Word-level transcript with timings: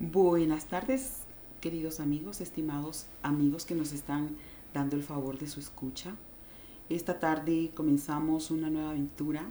Buenas 0.00 0.66
tardes, 0.66 1.20
queridos 1.60 2.00
amigos, 2.00 2.40
estimados 2.40 3.06
amigos 3.22 3.64
que 3.64 3.76
nos 3.76 3.92
están 3.92 4.36
dando 4.74 4.96
el 4.96 5.04
favor 5.04 5.38
de 5.38 5.46
su 5.46 5.60
escucha. 5.60 6.16
Esta 6.88 7.20
tarde 7.20 7.70
comenzamos 7.76 8.50
una 8.50 8.70
nueva 8.70 8.90
aventura, 8.90 9.46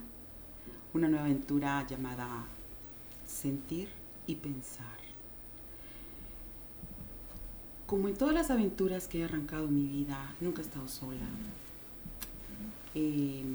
una 0.93 1.07
nueva 1.07 1.27
aventura 1.27 1.87
llamada 1.87 2.43
Sentir 3.25 3.87
y 4.27 4.35
Pensar. 4.35 4.97
Como 7.87 8.09
en 8.09 8.17
todas 8.17 8.33
las 8.33 8.51
aventuras 8.51 9.07
que 9.07 9.21
he 9.21 9.23
arrancado 9.23 9.69
en 9.69 9.75
mi 9.75 9.87
vida, 9.87 10.35
nunca 10.41 10.61
he 10.61 10.65
estado 10.65 10.89
sola. 10.89 11.25
Eh, 12.95 13.45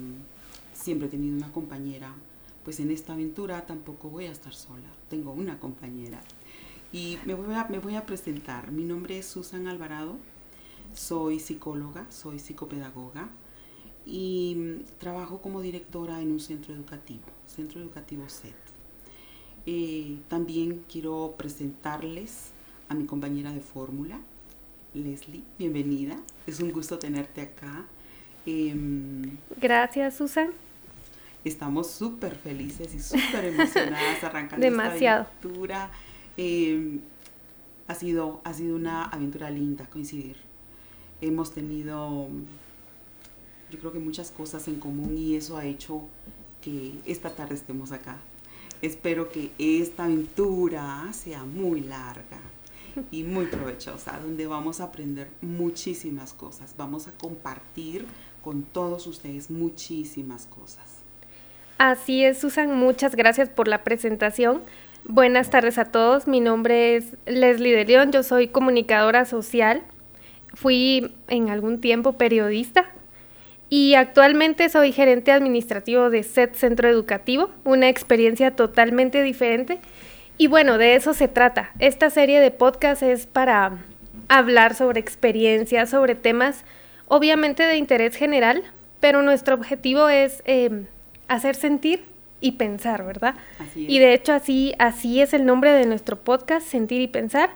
siempre 0.72 1.08
he 1.08 1.10
tenido 1.10 1.36
una 1.36 1.52
compañera, 1.52 2.14
pues 2.64 2.80
en 2.80 2.90
esta 2.90 3.12
aventura 3.12 3.66
tampoco 3.66 4.08
voy 4.08 4.24
a 4.24 4.32
estar 4.32 4.54
sola. 4.54 4.88
Tengo 5.10 5.32
una 5.32 5.60
compañera. 5.60 6.22
Y 6.92 7.18
me 7.26 7.34
voy, 7.34 7.54
a, 7.54 7.64
me 7.64 7.78
voy 7.78 7.96
a 7.96 8.06
presentar. 8.06 8.70
Mi 8.70 8.84
nombre 8.84 9.18
es 9.18 9.26
Susan 9.26 9.66
Alvarado. 9.66 10.16
Soy 10.94 11.38
psicóloga, 11.38 12.06
soy 12.10 12.38
psicopedagoga 12.38 13.28
y 14.06 14.76
trabajo 14.98 15.42
como 15.42 15.60
directora 15.60 16.22
en 16.22 16.32
un 16.32 16.40
centro 16.40 16.74
educativo, 16.74 17.24
Centro 17.46 17.78
Educativo 17.80 18.26
SET. 18.26 18.54
Eh, 19.66 20.16
también 20.28 20.82
quiero 20.90 21.34
presentarles 21.36 22.52
a 22.88 22.94
mi 22.94 23.04
compañera 23.04 23.52
de 23.52 23.60
fórmula, 23.60 24.18
Leslie. 24.94 25.42
Bienvenida. 25.58 26.16
Es 26.46 26.58
un 26.60 26.72
gusto 26.72 26.98
tenerte 26.98 27.42
acá. 27.42 27.84
Em, 28.46 29.36
Gracias, 29.60 30.16
Susan. 30.16 30.48
Estamos 31.44 31.90
súper 31.90 32.34
felices 32.34 32.94
y 32.94 33.00
súper 33.00 33.44
emocionadas 33.44 34.24
arrancando 34.24 34.64
Demasiado. 34.64 35.24
esta 35.24 35.48
aventura. 35.48 35.90
Em, 36.38 37.00
ha, 37.88 37.96
sido, 37.96 38.40
ha 38.44 38.54
sido 38.54 38.76
una 38.76 39.04
aventura 39.04 39.50
linda 39.50 39.86
coincidir. 39.86 40.36
Hemos 41.20 41.52
tenido, 41.52 42.28
yo 43.72 43.78
creo 43.80 43.92
que 43.92 43.98
muchas 43.98 44.30
cosas 44.30 44.68
en 44.68 44.78
común 44.78 45.18
y 45.18 45.34
eso 45.34 45.56
ha 45.56 45.64
hecho 45.64 46.02
que 46.62 46.94
esta 47.06 47.30
tarde 47.30 47.56
estemos 47.56 47.90
acá. 47.90 48.18
Espero 48.82 49.30
que 49.32 49.50
esta 49.58 50.04
aventura 50.04 51.08
sea 51.12 51.42
muy 51.42 51.80
larga 51.80 52.38
y 53.10 53.24
muy 53.24 53.46
provechosa, 53.46 54.20
donde 54.20 54.46
vamos 54.46 54.80
a 54.80 54.84
aprender 54.84 55.28
muchísimas 55.40 56.32
cosas. 56.32 56.74
Vamos 56.78 57.08
a 57.08 57.12
compartir 57.14 58.06
con 58.44 58.62
todos 58.62 59.08
ustedes 59.08 59.50
muchísimas 59.50 60.46
cosas. 60.46 60.84
Así 61.78 62.24
es, 62.24 62.38
Susan, 62.38 62.76
muchas 62.76 63.16
gracias 63.16 63.48
por 63.48 63.66
la 63.66 63.82
presentación. 63.82 64.62
Buenas 65.04 65.50
tardes 65.50 65.78
a 65.78 65.86
todos, 65.86 66.26
mi 66.26 66.40
nombre 66.40 66.96
es 66.96 67.16
Leslie 67.24 67.74
de 67.74 67.84
León, 67.84 68.12
yo 68.12 68.22
soy 68.22 68.48
comunicadora 68.48 69.24
social, 69.24 69.82
fui 70.52 71.14
en 71.28 71.48
algún 71.48 71.80
tiempo 71.80 72.18
periodista 72.18 72.90
y 73.70 73.94
actualmente 73.94 74.68
soy 74.68 74.92
gerente 74.92 75.32
administrativo 75.32 76.10
de 76.10 76.22
SET 76.22 76.54
Centro 76.54 76.88
Educativo, 76.88 77.50
una 77.64 77.88
experiencia 77.88 78.54
totalmente 78.54 79.22
diferente. 79.22 79.80
Y 80.36 80.46
bueno, 80.46 80.78
de 80.78 80.94
eso 80.94 81.14
se 81.14 81.28
trata. 81.28 81.72
Esta 81.78 82.10
serie 82.10 82.40
de 82.40 82.50
podcast 82.50 83.02
es 83.02 83.26
para 83.26 83.78
hablar 84.28 84.74
sobre 84.74 85.00
experiencias, 85.00 85.90
sobre 85.90 86.14
temas 86.14 86.64
obviamente 87.08 87.64
de 87.64 87.76
interés 87.76 88.14
general, 88.14 88.62
pero 89.00 89.22
nuestro 89.22 89.54
objetivo 89.54 90.08
es 90.08 90.42
eh, 90.46 90.86
hacer 91.28 91.56
sentir 91.56 92.04
y 92.40 92.52
pensar, 92.52 93.04
¿verdad? 93.04 93.34
Y 93.74 93.98
de 93.98 94.14
hecho 94.14 94.32
así, 94.32 94.74
así 94.78 95.20
es 95.20 95.34
el 95.34 95.44
nombre 95.44 95.72
de 95.72 95.86
nuestro 95.86 96.16
podcast, 96.16 96.66
Sentir 96.66 97.00
y 97.00 97.08
Pensar. 97.08 97.50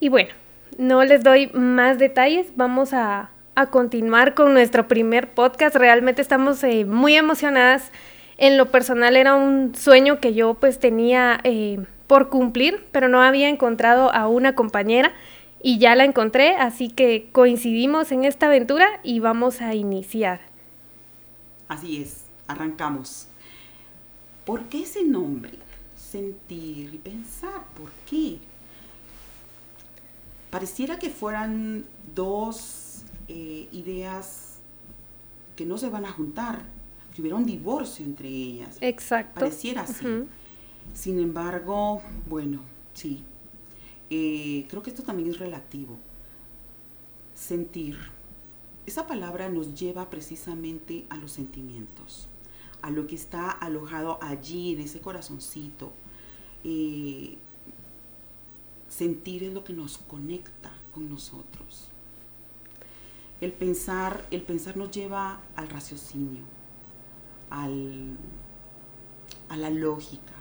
Y 0.00 0.08
bueno, 0.08 0.30
no 0.78 1.04
les 1.04 1.22
doy 1.22 1.48
más 1.54 1.98
detalles, 1.98 2.48
vamos 2.56 2.92
a, 2.92 3.30
continuar 3.70 4.34
con 4.34 4.54
nuestro 4.54 4.88
primer 4.88 5.34
podcast. 5.34 5.76
Realmente 5.76 6.22
estamos 6.22 6.64
eh, 6.64 6.84
muy 6.84 7.16
emocionadas. 7.16 7.92
En 8.38 8.56
lo 8.56 8.70
personal 8.70 9.14
era 9.14 9.34
un 9.34 9.74
sueño 9.74 10.18
que 10.20 10.34
yo 10.34 10.54
pues 10.54 10.80
tenía 10.80 11.38
eh, 11.44 11.78
por 12.06 12.28
cumplir, 12.28 12.86
pero 12.92 13.08
no 13.08 13.22
había 13.22 13.48
encontrado 13.48 14.12
a 14.12 14.26
una 14.26 14.54
compañera 14.54 15.12
y 15.62 15.78
ya 15.78 15.94
la 15.94 16.04
encontré, 16.04 16.56
así 16.56 16.88
que 16.88 17.28
coincidimos 17.30 18.10
en 18.10 18.24
esta 18.24 18.46
aventura 18.46 18.88
y 19.04 19.20
vamos 19.20 19.60
a 19.60 19.74
iniciar. 19.74 20.40
Así 21.68 22.02
es, 22.02 22.24
arrancamos. 22.48 23.28
¿Por 24.44 24.64
qué 24.64 24.82
ese 24.82 25.04
nombre? 25.04 25.52
Sentir 25.96 26.94
y 26.94 26.98
pensar, 26.98 27.64
¿por 27.74 27.90
qué? 28.08 28.38
Pareciera 30.50 30.98
que 30.98 31.10
fueran 31.10 31.84
dos 32.14 33.02
eh, 33.28 33.68
ideas 33.72 34.58
que 35.54 35.64
no 35.64 35.78
se 35.78 35.88
van 35.88 36.04
a 36.04 36.12
juntar, 36.12 36.64
que 37.14 37.20
hubiera 37.20 37.36
un 37.36 37.46
divorcio 37.46 38.04
entre 38.04 38.28
ellas. 38.28 38.78
Exacto. 38.80 39.40
Pareciera 39.40 39.82
así. 39.82 40.26
Sin 40.92 41.20
embargo, 41.20 42.02
bueno, 42.28 42.62
sí. 42.94 43.22
Eh, 44.10 44.66
creo 44.68 44.82
que 44.82 44.90
esto 44.90 45.04
también 45.04 45.30
es 45.30 45.38
relativo. 45.38 45.98
Sentir. 47.34 47.96
Esa 48.86 49.06
palabra 49.06 49.48
nos 49.48 49.78
lleva 49.78 50.10
precisamente 50.10 51.06
a 51.08 51.16
los 51.16 51.30
sentimientos 51.30 52.28
a 52.82 52.90
lo 52.90 53.06
que 53.06 53.14
está 53.14 53.50
alojado 53.50 54.18
allí 54.20 54.74
en 54.74 54.80
ese 54.80 55.00
corazoncito. 55.00 55.92
Eh, 56.64 57.38
sentir 58.88 59.44
es 59.44 59.52
lo 59.52 59.64
que 59.64 59.72
nos 59.72 59.98
conecta 59.98 60.72
con 60.92 61.08
nosotros. 61.08 61.88
El 63.40 63.52
pensar, 63.52 64.24
el 64.30 64.42
pensar 64.42 64.76
nos 64.76 64.90
lleva 64.90 65.40
al 65.56 65.68
raciocinio, 65.68 66.42
al, 67.50 68.16
a 69.48 69.56
la 69.56 69.70
lógica. 69.70 70.34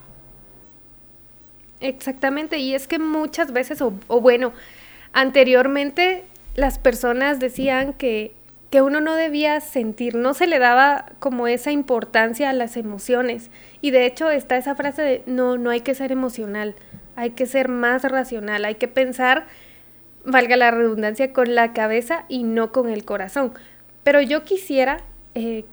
Exactamente, 1.80 2.60
y 2.60 2.76
es 2.76 2.88
que 2.88 3.00
muchas 3.00 3.54
veces, 3.54 3.82
o 3.82 4.22
bueno, 4.22 4.54
anteriormente 5.14 6.26
las 6.56 6.78
personas 6.78 7.40
decían 7.40 7.94
que 7.94 8.36
que 8.72 8.82
uno 8.82 9.02
no 9.02 9.16
debía 9.16 9.60
sentir, 9.60 10.16
no 10.16 10.34
se 10.34 10.48
le 10.48 10.58
daba 10.58 11.12
como 11.20 11.48
esa 11.48 11.74
importancia 11.74 12.50
a 12.50 12.54
las 12.54 12.78
emociones. 12.78 13.52
Y 13.82 13.92
de 13.92 14.06
hecho 14.06 14.32
está 14.32 14.56
esa 14.56 14.76
frase 14.76 15.02
de 15.02 15.24
no, 15.26 15.58
no 15.58 15.70
hay 15.70 15.82
que 15.82 15.94
ser 15.94 16.14
emocional, 16.14 16.76
hay 17.18 17.32
que 17.32 17.46
ser 17.46 17.68
más 17.68 18.04
racional, 18.04 18.64
hay 18.64 18.76
que 18.76 18.88
pensar, 18.88 19.46
valga 20.24 20.56
la 20.56 20.72
redundancia, 20.72 21.34
con 21.34 21.54
la 21.54 21.74
cabeza 21.74 22.24
y 22.30 22.44
no 22.44 22.72
con 22.72 22.90
el 22.90 23.04
corazón. 23.04 23.52
Pero 24.04 24.22
yo 24.22 24.46
quisiera 24.46 25.02
eh, 25.36 25.66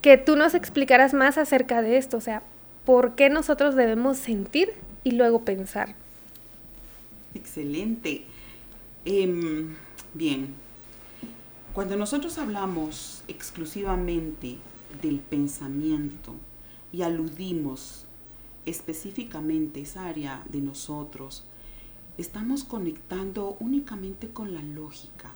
que 0.00 0.16
tú 0.16 0.34
nos 0.34 0.54
explicaras 0.54 1.12
más 1.12 1.36
acerca 1.36 1.82
de 1.82 1.98
esto, 1.98 2.16
o 2.16 2.22
sea, 2.22 2.42
¿por 2.86 3.16
qué 3.16 3.28
nosotros 3.28 3.76
debemos 3.76 4.16
sentir 4.16 4.72
y 5.04 5.10
luego 5.10 5.44
pensar? 5.44 5.94
Excelente. 7.34 8.22
Em, 9.04 9.76
bien, 10.14 10.54
cuando 11.72 11.96
nosotros 11.96 12.38
hablamos 12.38 13.22
exclusivamente 13.28 14.58
del 15.02 15.20
pensamiento 15.20 16.34
y 16.92 17.02
aludimos 17.02 18.06
específicamente 18.66 19.80
esa 19.80 20.06
área 20.06 20.44
de 20.48 20.60
nosotros, 20.60 21.44
estamos 22.18 22.64
conectando 22.64 23.56
únicamente 23.60 24.28
con 24.28 24.52
la 24.52 24.62
lógica. 24.62 25.32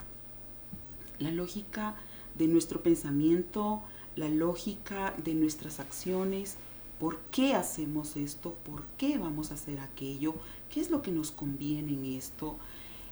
La 1.21 1.31
lógica 1.31 1.95
de 2.37 2.49
nuestro 2.49 2.83
pensamiento, 2.83 3.83
la 4.16 4.28
lógica 4.28 5.15
de 5.22 5.34
nuestras 5.34 5.78
acciones, 5.78 6.56
por 6.99 7.19
qué 7.31 7.55
hacemos 7.55 8.16
esto, 8.16 8.55
por 8.65 8.83
qué 8.99 9.19
vamos 9.19 9.53
a 9.53 9.54
hacer 9.54 9.78
aquello, 9.78 10.34
qué 10.69 10.80
es 10.80 10.91
lo 10.91 11.01
que 11.01 11.13
nos 11.13 11.30
conviene 11.30 11.92
en 11.92 12.04
esto. 12.16 12.57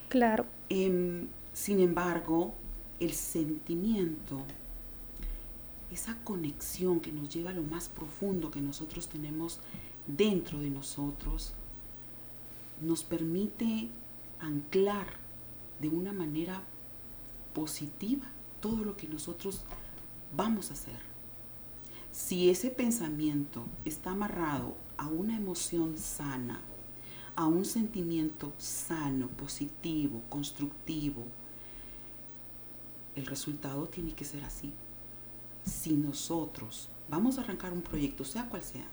Claro. 0.09 0.47
Em, 0.69 1.29
sin 1.53 1.81
embargo, 1.81 2.55
el 3.05 3.13
sentimiento, 3.13 4.45
esa 5.91 6.17
conexión 6.25 7.01
que 7.01 7.13
nos 7.13 7.29
lleva 7.35 7.51
a 7.51 7.55
lo 7.55 7.63
más 7.63 7.89
profundo 7.89 8.51
que 8.51 8.61
nosotros 8.61 9.09
tenemos 9.09 9.59
dentro 10.07 10.61
de 10.61 10.71
nosotros, 10.71 11.53
nos 12.81 13.03
permite 13.03 13.89
anclar 14.41 15.07
de 15.81 15.89
una 15.89 16.13
manera 16.13 16.63
positiva 17.55 18.31
todo 18.61 18.85
lo 18.85 18.97
que 18.97 19.09
nosotros 19.09 19.63
vamos 20.37 20.71
a 20.71 20.75
hacer. 20.75 21.01
Si 22.13 22.51
ese 22.51 22.71
pensamiento 22.71 23.65
está 23.85 24.11
amarrado 24.11 24.77
a 24.97 25.09
una 25.09 25.37
emoción 25.37 25.99
sana, 25.99 26.61
a 27.35 27.47
un 27.47 27.65
sentimiento 27.65 28.53
sano, 28.59 29.29
positivo, 29.29 30.23
constructivo, 30.29 31.25
el 33.17 33.27
resultado 33.27 33.87
tiene 33.87 34.13
que 34.13 34.25
ser 34.25 34.45
así. 34.45 34.73
Si 35.65 35.93
nosotros 35.93 36.89
vamos 37.09 37.39
a 37.39 37.43
arrancar 37.43 37.73
un 37.73 37.83
proyecto, 37.83 38.25
sea 38.25 38.49
cual 38.49 38.63
sea, 38.63 38.87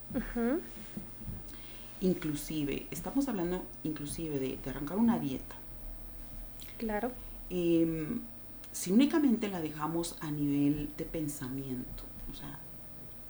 inclusive, 2.02 2.88
estamos 2.92 3.28
hablando 3.28 3.64
inclusive 3.84 4.40
de, 4.40 4.60
arrancar 4.70 4.98
una 4.98 5.20
dieta. 5.20 5.56
Claro. 6.78 7.12
Em, 7.50 8.22
si 8.72 8.92
únicamente 8.92 9.48
la 9.48 9.60
dejamos 9.60 10.16
a 10.22 10.32
nivel 10.32 10.92
de 10.98 11.06
pensamiento, 11.06 12.04
o 12.32 12.36
sea, 12.36 12.60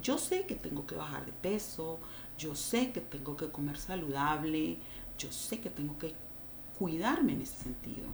yo 0.02 0.18
sé 0.18 0.46
que 0.46 0.56
tengo 0.56 0.86
que 0.86 0.96
bajar 0.96 1.26
de 1.26 1.32
peso, 1.32 2.00
yo 2.38 2.56
sé 2.56 2.92
que 2.92 3.02
tengo 3.02 3.36
que 3.36 3.50
comer 3.50 3.78
saludable, 3.78 4.78
yo 5.18 5.32
sé 5.32 5.60
que 5.60 5.70
tengo 5.70 5.98
que 5.98 6.14
cuidarme 6.78 7.34
en 7.34 7.42
ese 7.42 7.58
sentido. 7.58 8.08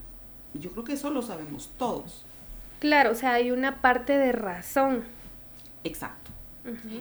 Yo 0.54 0.72
creo 0.72 0.84
que 0.84 0.94
eso 0.94 1.12
lo 1.12 1.22
sabemos 1.22 1.70
todos. 1.78 2.26
Claro, 2.86 3.14
o 3.14 3.16
sea, 3.16 3.34
hay 3.34 3.50
una 3.50 3.82
parte 3.82 4.16
de 4.16 4.32
razón. 4.32 5.06
Exacto. 5.84 6.30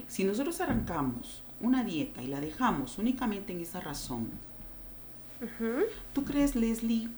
Si 0.08 0.24
nosotros 0.24 0.58
arrancamos 0.62 1.42
una 1.60 1.84
dieta 1.84 2.22
y 2.22 2.26
la 2.26 2.40
dejamos 2.40 2.96
únicamente 2.96 3.52
en 3.52 3.60
esa 3.60 3.80
razón, 3.82 4.30
¿tú 6.14 6.24
crees, 6.24 6.56
Leslie, 6.56 7.10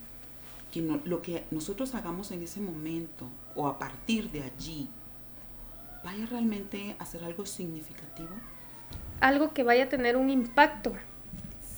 que 0.72 0.82
lo 1.04 1.22
que 1.22 1.44
nosotros 1.52 1.94
hagamos 1.94 2.32
en 2.32 2.42
ese 2.42 2.60
momento 2.60 3.28
o 3.54 3.68
a 3.68 3.78
partir 3.78 4.32
de 4.32 4.42
allí 4.42 4.88
vaya 6.02 6.26
realmente 6.26 6.96
a 6.98 7.06
ser 7.06 7.22
algo 7.22 7.46
significativo? 7.46 8.30
Algo 9.20 9.54
que 9.54 9.62
vaya 9.62 9.84
a 9.84 9.88
tener 9.88 10.16
un 10.16 10.28
impacto. 10.28 10.92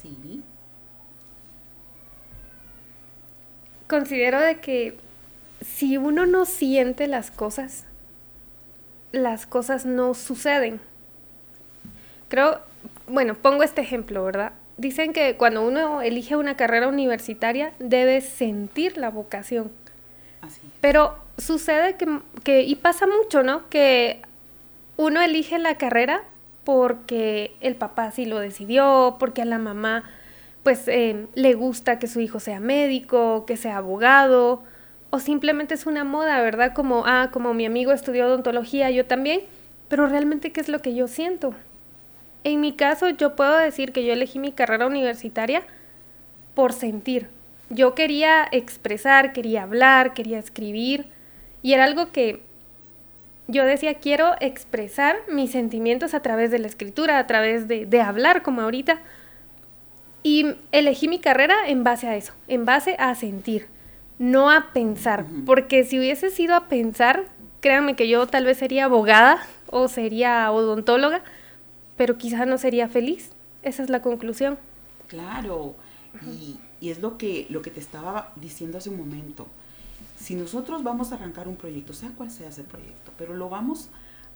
Sí. 0.01 0.43
Considero 3.87 4.41
de 4.41 4.59
que 4.61 5.07
si 5.61 5.97
uno 5.97 6.27
no 6.27 6.45
siente 6.45 7.07
las 7.07 7.31
cosas, 7.31 7.85
las 9.13 9.47
cosas 9.47 9.87
no 9.87 10.15
suceden. 10.15 10.81
Creo, 12.29 12.61
bueno, 13.07 13.35
pongo 13.35 13.63
este 13.63 13.81
ejemplo, 13.81 14.25
¿verdad? 14.25 14.53
Dicen 14.77 15.13
que 15.13 15.37
cuando 15.37 15.67
uno 15.67 16.03
elige 16.03 16.37
una 16.37 16.57
carrera 16.57 16.89
universitaria 16.89 17.73
debe 17.79 18.21
sentir 18.21 18.97
la 18.97 19.11
vocación. 19.11 19.73
Así. 20.41 20.61
Pero 20.81 21.17
sucede 21.37 21.97
que, 21.97 22.21
que, 22.45 22.63
y 22.63 22.77
pasa 22.77 23.07
mucho, 23.07 23.43
¿no? 23.43 23.69
Que 23.71 24.23
uno 24.97 25.21
elige 25.21 25.59
la 25.59 25.77
carrera 25.77 26.23
porque 26.65 27.57
el 27.61 27.77
papá 27.77 28.11
sí 28.11 28.27
lo 28.27 28.39
decidió, 28.39 29.17
porque 29.19 29.43
a 29.43 29.47
la 29.47 29.59
mamá 29.59 30.05
pues 30.63 30.87
eh, 30.87 31.27
le 31.35 31.55
gusta 31.55 31.99
que 31.99 32.09
su 32.09 32.21
hijo 32.21 32.41
sea 32.41 32.61
médico, 32.61 33.47
que 33.47 33.57
sea 33.57 33.79
abogado, 33.79 34.63
o 35.11 35.21
simplemente 35.21 35.75
es 35.75 35.87
una 35.87 36.05
moda, 36.05 36.41
¿verdad? 36.43 36.73
Como, 36.75 37.05
ah, 37.07 37.31
como 37.33 37.55
mi 37.55 37.65
amigo 37.65 37.93
estudió 37.93 38.27
odontología, 38.27 38.91
yo 38.91 39.07
también, 39.07 39.43
pero 39.89 40.07
realmente 40.07 40.53
qué 40.53 40.61
es 40.61 40.69
lo 40.69 40.81
que 40.81 40.95
yo 40.95 41.09
siento. 41.09 41.55
En 42.45 42.61
mi 42.61 42.73
caso, 42.73 43.09
yo 43.09 43.35
puedo 43.35 43.57
decir 43.57 43.93
que 43.93 44.05
yo 44.05 44.13
elegí 44.13 44.39
mi 44.39 44.53
carrera 44.53 44.87
universitaria 44.87 45.63
por 46.55 46.73
sentir. 46.73 47.29
Yo 47.71 47.95
quería 47.95 48.47
expresar, 48.53 49.33
quería 49.33 49.63
hablar, 49.63 50.15
quería 50.15 50.39
escribir, 50.39 51.07
y 51.63 51.73
era 51.73 51.85
algo 51.85 52.13
que 52.13 52.43
yo 53.47 53.65
decía, 53.65 53.95
quiero 53.95 54.35
expresar 54.41 55.17
mis 55.29 55.53
sentimientos 55.53 56.13
a 56.13 56.21
través 56.21 56.51
de 56.51 56.59
la 56.59 56.67
escritura, 56.67 57.19
a 57.19 57.27
través 57.27 57.67
de, 57.67 57.87
de 57.87 58.01
hablar, 58.03 58.43
como 58.43 58.61
ahorita. 58.61 59.01
Y 60.23 60.55
elegí 60.71 61.09
mi 61.09 61.19
carrera 61.19 61.67
en 61.67 61.83
base 61.83 62.09
a 62.09 62.17
eso, 62.17 62.35
en 62.47 62.67
base 62.67 62.95
a 62.99 63.15
sentir 63.15 63.69
no 64.19 64.51
a 64.51 64.73
pensar, 64.73 65.27
porque 65.47 65.85
si 65.85 65.99
hubiese 65.99 66.31
sido 66.31 66.55
a 66.55 66.69
pensar, 66.69 67.27
créanme 67.61 67.97
que 67.97 68.09
yo 68.09 68.27
tal 68.27 68.45
vez 68.45 68.59
sería 68.59 68.87
abogada 68.87 69.41
o 69.69 69.89
sería 69.89 70.51
odontóloga, 70.51 71.23
pero 71.97 72.19
quizás 72.19 72.47
no 72.47 72.59
sería 72.59 72.89
feliz. 72.89 73.31
Esa 73.63 73.83
es 73.83 73.91
la 73.91 74.03
conclusión. 74.03 74.59
Claro, 75.09 75.75
y, 76.27 76.59
es 76.81 77.01
lo 77.01 77.19
que, 77.19 77.47
lo 77.51 77.63
que 77.63 77.71
te 77.71 77.81
estaba 77.81 78.33
diciendo 78.37 78.79
hace 78.79 78.91
un 78.91 78.99
momento. 78.99 79.47
Si 80.19 80.35
nosotros 80.35 80.83
vamos 80.83 81.13
a 81.13 81.17
arrancar 81.17 81.49
un 81.49 81.57
proyecto, 81.57 81.93
sea 81.93 82.11
cual 82.11 82.31
sea 82.31 82.49
ese 82.49 82.65
proyecto, 82.65 83.13
pero 83.17 83.35
lo 83.35 83.49
vamos 83.49 83.89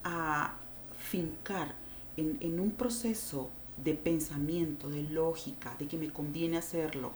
a 0.04 0.54
fincar 0.98 1.68
en, 2.16 2.38
en 2.40 2.60
un 2.60 2.72
proceso 2.72 3.50
de 3.82 3.94
pensamiento, 3.94 4.88
de 4.90 5.02
lógica, 5.04 5.74
de 5.78 5.86
que 5.86 5.96
me 5.96 6.10
conviene 6.10 6.58
hacerlo, 6.58 7.12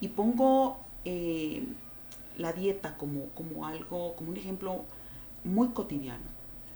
y 0.00 0.08
pongo 0.08 0.78
eh, 1.04 1.64
la 2.36 2.52
dieta 2.52 2.96
como, 2.96 3.26
como 3.30 3.66
algo, 3.66 4.14
como 4.16 4.30
un 4.30 4.36
ejemplo 4.36 4.84
muy 5.44 5.68
cotidiano. 5.68 6.24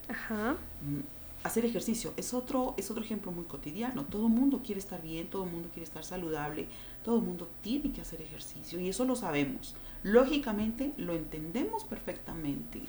Ajá. 0.09 0.57
Mm, 0.83 1.01
hacer 1.43 1.65
ejercicio 1.65 2.13
es 2.17 2.35
otro, 2.35 2.75
es 2.77 2.91
otro 2.91 3.03
ejemplo 3.03 3.33
muy 3.33 3.45
cotidiano. 3.45 4.05
Todo 4.05 4.27
el 4.27 4.33
mundo 4.33 4.61
quiere 4.65 4.81
estar 4.81 5.01
bien, 5.03 5.29
todo 5.29 5.45
el 5.45 5.51
mundo 5.51 5.69
quiere 5.73 5.85
estar 5.85 6.05
saludable, 6.05 6.67
todo 7.05 7.17
el 7.17 7.23
mundo 7.23 7.49
tiene 7.63 7.93
que 7.93 8.01
hacer 8.01 8.21
ejercicio 8.21 8.81
y 8.81 8.89
eso 8.89 9.05
lo 9.05 9.17
sabemos. 9.17 9.75
Lógicamente 10.03 10.93
lo 10.97 11.15
entendemos 11.15 11.85
perfectamente. 11.85 12.81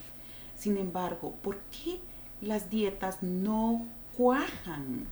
Sin 0.57 0.77
embargo, 0.77 1.33
¿por 1.41 1.57
qué 1.71 1.99
las 2.41 2.69
dietas 2.69 3.23
no 3.23 3.85
cuajan? 4.17 5.07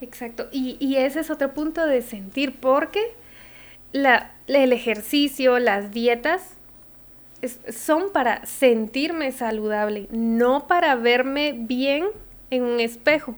Exacto. 0.00 0.48
Y, 0.52 0.76
y 0.80 0.96
ese 0.96 1.20
es 1.20 1.30
otro 1.30 1.54
punto 1.54 1.86
de 1.86 2.02
sentir, 2.02 2.60
porque 2.60 3.14
el 3.94 4.72
ejercicio, 4.72 5.58
las 5.58 5.92
dietas, 5.92 6.54
son 7.70 8.12
para 8.12 8.44
sentirme 8.46 9.32
saludable, 9.32 10.08
no 10.10 10.66
para 10.66 10.94
verme 10.96 11.52
bien 11.52 12.06
en 12.50 12.64
un 12.64 12.80
espejo, 12.80 13.36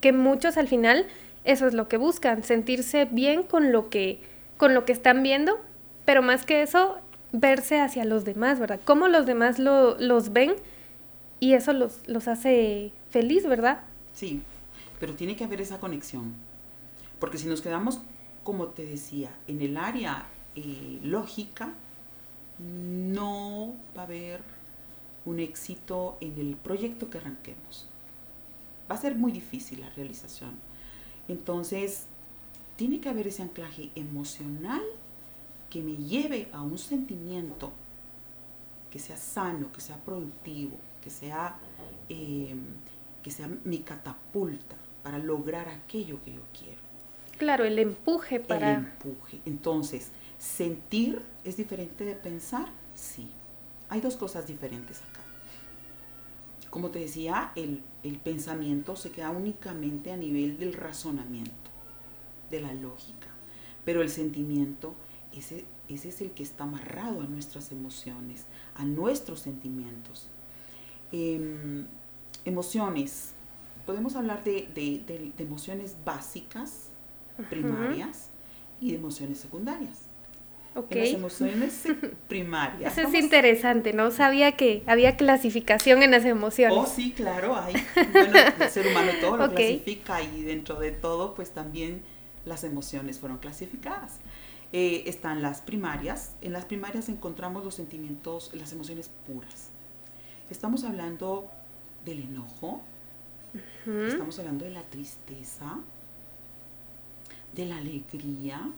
que 0.00 0.12
muchos 0.12 0.56
al 0.56 0.68
final 0.68 1.06
eso 1.44 1.66
es 1.66 1.74
lo 1.74 1.88
que 1.88 1.96
buscan, 1.96 2.42
sentirse 2.42 3.04
bien 3.04 3.42
con 3.42 3.70
lo 3.70 3.90
que, 3.90 4.18
con 4.56 4.74
lo 4.74 4.84
que 4.84 4.92
están 4.92 5.22
viendo, 5.22 5.60
pero 6.04 6.22
más 6.22 6.44
que 6.44 6.62
eso, 6.62 6.98
verse 7.32 7.80
hacia 7.80 8.04
los 8.04 8.24
demás, 8.24 8.58
¿verdad? 8.58 8.80
Cómo 8.84 9.08
los 9.08 9.26
demás 9.26 9.58
lo, 9.58 9.98
los 9.98 10.32
ven 10.32 10.54
y 11.40 11.52
eso 11.52 11.72
los, 11.72 12.00
los 12.06 12.28
hace 12.28 12.92
feliz, 13.10 13.46
¿verdad? 13.46 13.80
Sí, 14.14 14.40
pero 15.00 15.14
tiene 15.14 15.36
que 15.36 15.44
haber 15.44 15.60
esa 15.60 15.78
conexión, 15.78 16.34
porque 17.18 17.36
si 17.36 17.46
nos 17.46 17.60
quedamos 17.60 18.00
como 18.44 18.68
te 18.68 18.84
decía, 18.84 19.30
en 19.48 19.62
el 19.62 19.76
área 19.76 20.26
eh, 20.54 21.00
lógica, 21.02 21.72
no 22.58 23.74
va 23.96 24.02
a 24.02 24.04
haber 24.04 24.42
un 25.24 25.40
éxito 25.40 26.16
en 26.20 26.38
el 26.38 26.56
proyecto 26.56 27.10
que 27.10 27.18
arranquemos. 27.18 27.88
Va 28.88 28.94
a 28.94 28.98
ser 28.98 29.16
muy 29.16 29.32
difícil 29.32 29.80
la 29.80 29.90
realización. 29.90 30.52
Entonces, 31.26 32.06
tiene 32.76 33.00
que 33.00 33.08
haber 33.08 33.28
ese 33.28 33.42
anclaje 33.42 33.90
emocional 33.94 34.82
que 35.70 35.82
me 35.82 35.96
lleve 35.96 36.48
a 36.52 36.60
un 36.60 36.78
sentimiento 36.78 37.72
que 38.90 38.98
sea 38.98 39.16
sano, 39.16 39.72
que 39.72 39.80
sea 39.80 39.96
productivo, 39.96 40.76
que 41.02 41.10
sea, 41.10 41.56
eh, 42.08 42.54
que 43.22 43.30
sea 43.30 43.48
mi 43.64 43.78
catapulta 43.78 44.76
para 45.02 45.18
lograr 45.18 45.68
aquello 45.68 46.22
que 46.22 46.34
yo 46.34 46.42
quiero. 46.56 46.83
Claro, 47.38 47.64
el 47.64 47.78
empuje 47.78 48.40
para... 48.40 48.72
El 48.72 48.78
empuje. 48.78 49.40
Entonces, 49.44 50.10
sentir 50.38 51.20
es 51.44 51.56
diferente 51.56 52.04
de 52.04 52.14
pensar, 52.14 52.68
sí. 52.94 53.30
Hay 53.88 54.00
dos 54.00 54.16
cosas 54.16 54.46
diferentes 54.46 55.02
acá. 55.02 55.20
Como 56.70 56.90
te 56.90 56.98
decía, 56.98 57.52
el, 57.54 57.82
pensamiento 58.24 58.96
se 58.96 59.12
queda 59.12 59.30
únicamente 59.30 60.10
a 60.10 60.16
nivel 60.16 60.58
del 60.58 60.72
razonamiento, 60.72 61.70
de 62.50 62.60
la 62.60 62.74
lógica. 62.74 63.28
Pero 63.84 64.02
el 64.02 64.10
sentimiento, 64.10 64.94
ese, 65.32 65.64
ese 65.88 66.08
es 66.08 66.20
el 66.20 66.32
que 66.32 66.42
está 66.42 66.64
amarrado 66.64 67.20
a 67.20 67.26
nuestras 67.26 67.70
emociones, 67.70 68.46
a 68.74 68.84
nuestros 68.84 69.40
sentimientos. 69.40 70.28
Em, 71.12 71.86
emociones. 72.44 73.34
Podemos 73.86 74.16
hablar 74.16 74.42
de, 74.42 74.68
de 74.74 75.32
emociones 75.38 75.94
básicas, 76.04 76.88
primarias 77.50 78.30
y 78.80 78.90
de 78.90 78.96
emociones 78.96 79.38
secundarias. 79.38 80.02
Okay. 80.76 80.98
En 80.98 81.04
las 81.04 81.14
emociones 81.14 81.82
primarias. 82.28 82.98
Eso 82.98 83.08
es 83.08 83.14
interesante, 83.14 83.92
no 83.92 84.10
sabía 84.10 84.52
que 84.52 84.82
había 84.86 85.16
clasificación 85.16 86.02
en 86.02 86.10
las 86.10 86.24
emociones. 86.24 86.76
Oh, 86.76 86.86
sí, 86.86 87.12
claro, 87.12 87.56
hay. 87.56 87.74
Bueno, 88.12 88.38
el 88.60 88.68
ser 88.70 88.88
humano 88.88 89.12
todo 89.20 89.36
lo 89.36 89.50
clasifica 89.50 90.20
y 90.22 90.42
dentro 90.42 90.80
de 90.80 90.90
todo, 90.90 91.34
pues 91.34 91.50
también 91.50 92.02
las 92.44 92.64
emociones 92.64 93.20
fueron 93.20 93.38
clasificadas. 93.38 94.18
Eh, 94.72 95.04
están 95.08 95.42
las 95.42 95.60
primarias. 95.60 96.32
En 96.40 96.52
las 96.52 96.64
primarias 96.64 97.08
encontramos 97.08 97.64
los 97.64 97.76
sentimientos, 97.76 98.50
las 98.54 98.72
emociones 98.72 99.08
puras. 99.24 99.68
Estamos 100.50 100.82
hablando 100.82 101.48
del 102.04 102.24
enojo, 102.24 102.82
estamos 103.86 104.38
hablando 104.40 104.64
de 104.64 104.72
la 104.72 104.82
tristeza, 104.82 105.78
de 107.54 107.66
la 107.66 107.76
alegría. 107.76 108.70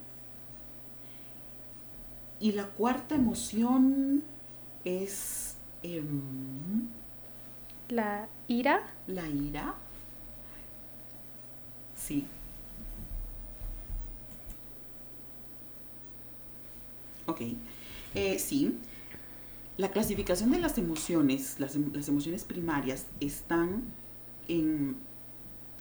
Y 2.38 2.52
la 2.52 2.66
cuarta 2.66 3.14
emoción 3.14 4.22
es 4.84 5.56
em, 5.82 6.88
la 7.88 8.28
ira. 8.46 8.82
La 9.06 9.26
ira. 9.28 9.74
Sí. 11.96 12.26
Ok. 17.26 17.40
Eh, 18.14 18.38
sí. 18.38 18.78
La 19.78 19.90
clasificación 19.90 20.50
de 20.52 20.58
las 20.58 20.78
emociones, 20.78 21.58
las, 21.58 21.76
em, 21.76 21.92
las, 21.92 22.08
emociones 22.08 22.44
primarias, 22.44 23.06
están 23.20 23.82
en 24.48 24.96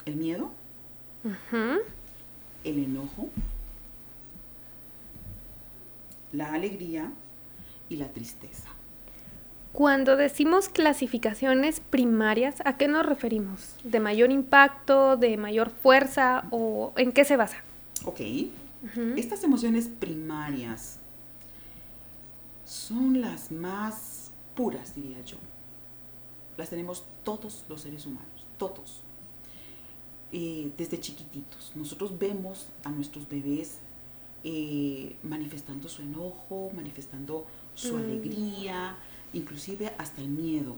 el 0.06 0.16
miedo, 0.16 0.52
uh 1.24 1.80
el 2.66 2.84
enojo, 2.84 3.30
la 6.34 6.54
alegría 6.54 7.12
y 7.88 7.96
la 7.96 8.10
tristeza. 8.10 8.70
Cuando 9.72 10.16
decimos 10.16 10.70
clasificaciones 10.70 11.80
primarias, 11.80 12.56
¿a 12.66 12.78
qué 12.78 12.88
nos 12.88 13.06
referimos? 13.06 13.76
¿De 13.84 14.00
mayor 14.00 14.32
impacto, 14.32 15.18
de 15.18 15.38
mayor 15.38 15.70
fuerza 15.70 16.46
o 16.50 16.94
en 16.96 17.12
qué 17.12 17.26
se 17.26 17.38
basa? 17.38 17.58
Ok. 18.06 18.22
Estas 19.16 19.44
emociones 19.44 19.88
primarias 19.88 21.00
son 22.66 23.20
las 23.20 23.52
más 23.52 24.32
puras, 24.56 24.96
diría 24.96 25.22
yo. 25.22 25.38
Las 26.58 26.70
tenemos 26.70 27.04
todos 27.24 27.66
los 27.68 27.82
seres 27.82 28.06
humanos, 28.06 28.48
todos. 28.58 29.02
Eh, 30.38 30.70
desde 30.78 31.00
chiquititos. 31.00 31.72
Nosotros 31.76 32.20
vemos 32.20 32.68
a 32.84 32.90
nuestros 32.90 33.30
bebés 33.30 33.78
eh, 34.44 35.16
manifestando 35.24 35.88
su 35.88 36.02
enojo, 36.02 36.72
manifestando 36.76 37.46
su 37.74 37.94
Mm. 37.94 38.00
alegría, 38.02 38.98
inclusive 39.32 39.94
hasta 39.98 40.20
el 40.22 40.28
miedo. 40.28 40.76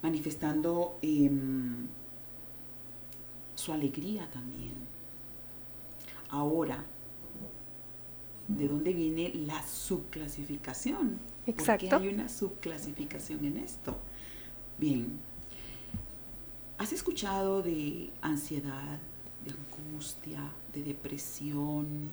Manifestando 0.00 0.96
em, 1.02 1.88
su 3.56 3.72
alegría 3.72 4.30
también. 4.30 4.74
Ahora, 6.30 6.84
¿de 8.46 8.68
dónde 8.68 8.92
viene 8.92 9.32
la 9.34 9.60
subclasificación? 9.66 11.18
Exacto. 11.48 11.88
¿Por 11.88 11.98
qué 12.00 12.06
hay 12.08 12.14
una 12.14 12.28
subclasificación 12.28 13.44
en 13.44 13.56
esto? 13.56 13.96
Bien, 14.78 15.18
¿has 16.78 16.92
escuchado 16.92 17.62
de 17.62 18.10
ansiedad, 18.22 18.98
de 19.44 19.52
angustia, 19.52 20.40
de 20.72 20.82
depresión? 20.82 22.10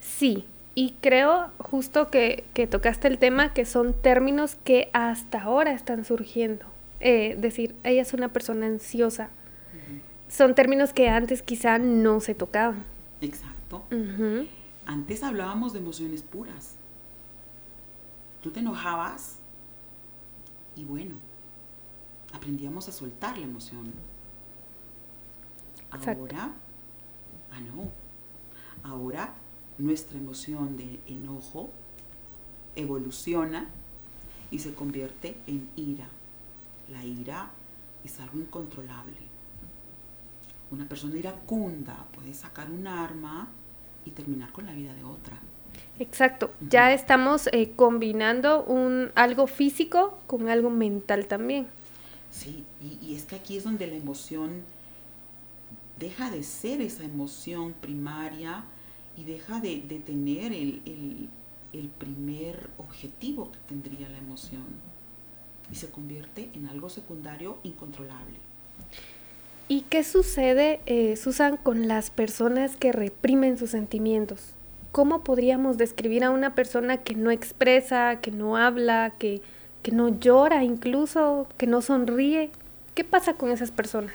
Sí, 0.00 0.44
y 0.74 0.94
creo 1.00 1.50
justo 1.58 2.10
que, 2.10 2.44
que 2.54 2.66
tocaste 2.66 3.08
el 3.08 3.18
tema 3.18 3.52
que 3.54 3.64
son 3.64 3.94
términos 3.94 4.56
que 4.64 4.90
hasta 4.92 5.42
ahora 5.42 5.72
están 5.72 6.04
surgiendo. 6.04 6.66
Eh, 7.00 7.34
decir, 7.38 7.74
ella 7.82 8.02
es 8.02 8.12
una 8.12 8.28
persona 8.28 8.66
ansiosa. 8.66 9.30
Son 10.28 10.54
términos 10.54 10.92
que 10.92 11.08
antes 11.08 11.42
quizá 11.42 11.78
no 11.78 12.20
se 12.20 12.34
tocaban. 12.34 12.84
Exacto. 13.20 13.84
Antes 14.86 15.22
hablábamos 15.22 15.72
de 15.72 15.80
emociones 15.80 16.22
puras. 16.22 16.76
Tú 18.42 18.50
te 18.50 18.60
enojabas 18.60 19.38
y 20.76 20.84
bueno, 20.84 21.16
aprendíamos 22.32 22.88
a 22.88 22.92
soltar 22.92 23.38
la 23.38 23.44
emoción. 23.44 23.92
Exacto. 25.92 26.22
Ahora, 26.22 26.52
ah 27.52 27.60
no, 27.60 27.90
ahora 28.88 29.34
nuestra 29.78 30.18
emoción 30.18 30.76
de 30.76 31.00
enojo 31.06 31.70
evoluciona 32.76 33.68
y 34.50 34.58
se 34.58 34.74
convierte 34.74 35.36
en 35.46 35.68
ira. 35.76 36.08
La 36.90 37.04
ira 37.04 37.50
es 38.04 38.20
algo 38.20 38.38
incontrolable. 38.38 39.16
Una 40.70 40.88
persona 40.88 41.16
iracunda 41.16 42.06
puede 42.12 42.34
sacar 42.34 42.70
un 42.70 42.86
arma 42.86 43.48
y 44.04 44.10
terminar 44.10 44.52
con 44.52 44.66
la 44.66 44.72
vida 44.72 44.94
de 44.94 45.04
otra. 45.04 45.36
Exacto, 45.98 46.52
ya 46.68 46.92
estamos 46.92 47.48
eh, 47.52 47.72
combinando 47.76 48.64
un, 48.64 49.10
algo 49.14 49.46
físico 49.46 50.18
con 50.26 50.48
algo 50.48 50.70
mental 50.70 51.26
también. 51.26 51.68
Sí, 52.30 52.64
y, 52.80 53.04
y 53.04 53.14
es 53.16 53.24
que 53.24 53.36
aquí 53.36 53.56
es 53.56 53.64
donde 53.64 53.86
la 53.86 53.94
emoción 53.96 54.62
deja 55.98 56.30
de 56.30 56.42
ser 56.42 56.80
esa 56.80 57.04
emoción 57.04 57.74
primaria 57.80 58.64
y 59.16 59.24
deja 59.24 59.60
de, 59.60 59.82
de 59.82 59.98
tener 59.98 60.52
el, 60.52 60.82
el- 60.86 61.28
el 61.72 61.86
primer 61.88 62.68
objetivo 62.78 63.52
que 63.52 63.58
tendría 63.68 64.08
la 64.08 64.18
emoción 64.18 64.64
y 65.70 65.76
se 65.76 65.88
convierte 65.88 66.50
en 66.54 66.66
algo 66.66 66.88
secundario 66.88 67.58
incontrolable. 67.62 68.38
¿Y 69.68 69.82
qué 69.82 70.02
sucede, 70.02 70.80
eh, 70.86 71.14
Susan, 71.16 71.56
con 71.56 71.86
las 71.86 72.10
personas 72.10 72.76
que 72.76 72.90
reprimen 72.90 73.56
sus 73.56 73.70
sentimientos? 73.70 74.54
¿Cómo 74.90 75.22
podríamos 75.22 75.78
describir 75.78 76.24
a 76.24 76.30
una 76.30 76.56
persona 76.56 76.96
que 76.96 77.14
no 77.14 77.30
expresa, 77.30 78.18
que 78.20 78.32
no 78.32 78.56
habla, 78.56 79.14
que, 79.16 79.40
que 79.82 79.92
no 79.92 80.08
llora 80.08 80.64
incluso, 80.64 81.46
que 81.56 81.66
no 81.66 81.82
sonríe? 81.82 82.50
¿Qué 82.94 83.04
pasa 83.04 83.34
con 83.34 83.50
esas 83.50 83.70
personas? 83.70 84.14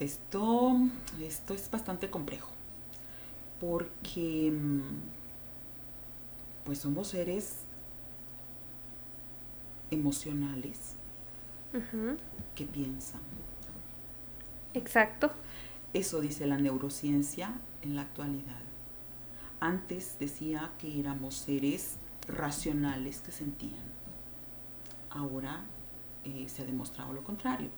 Esto, 0.00 0.76
esto 1.20 1.54
es 1.54 1.70
bastante 1.70 2.10
complejo 2.10 2.48
porque 3.62 4.50
mm, 4.52 4.80
pues 6.64 6.78
somos 6.78 7.08
seres 7.08 7.58
emocionales 9.92 10.94
que 12.56 12.64
piensan. 12.64 13.20
Exacto. 14.74 15.30
Eso 15.94 16.20
dice 16.20 16.46
la 16.46 16.58
neurociencia 16.58 17.52
en 17.82 17.94
la 17.94 18.02
actualidad. 18.02 18.60
Antes 19.60 20.16
decía 20.18 20.72
que 20.78 20.98
éramos 20.98 21.36
seres 21.36 21.96
racionales 22.28 23.20
que 23.20 23.32
sentían. 23.32 23.92
Ahora 25.10 25.60
eh, 26.24 26.46
se 26.48 26.62
ha 26.62 26.66
demostrado 26.66 27.12
lo 27.12 27.22
contrario. 27.22 27.68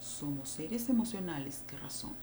Somos 0.00 0.48
seres 0.48 0.88
emocionales 0.88 1.62
que 1.66 1.76
razonan. 1.78 2.16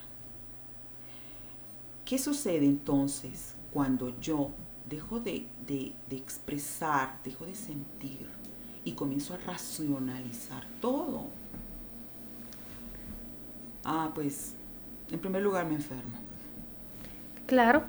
¿Qué 2.05 2.17
sucede 2.17 2.65
entonces 2.65 3.53
cuando 3.71 4.19
yo 4.19 4.49
dejo 4.89 5.19
de, 5.19 5.45
de- 5.67 5.93
de 6.09 6.15
expresar, 6.15 7.19
dejo 7.23 7.45
de 7.45 7.53
sentir 7.55 8.27
y 8.85 8.93
comienzo 8.93 9.33
a 9.33 9.37
racionalizar 9.37 10.65
todo? 10.81 11.25
Ah, 13.83 14.11
pues 14.15 14.53
en 15.11 15.19
primer 15.19 15.41
lugar 15.41 15.65
me 15.65 15.75
enfermo. 15.75 16.17
Claro. 17.45 17.83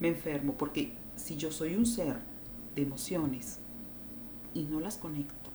Me 0.00 0.08
enfermo 0.08 0.54
porque 0.54 0.94
si 1.16 1.36
yo 1.36 1.52
soy 1.52 1.74
un 1.76 1.86
ser 1.86 2.16
de 2.74 2.82
emociones 2.82 3.58
y 4.54 4.64
no 4.64 4.80
las 4.80 4.96
conecto, 4.96 5.50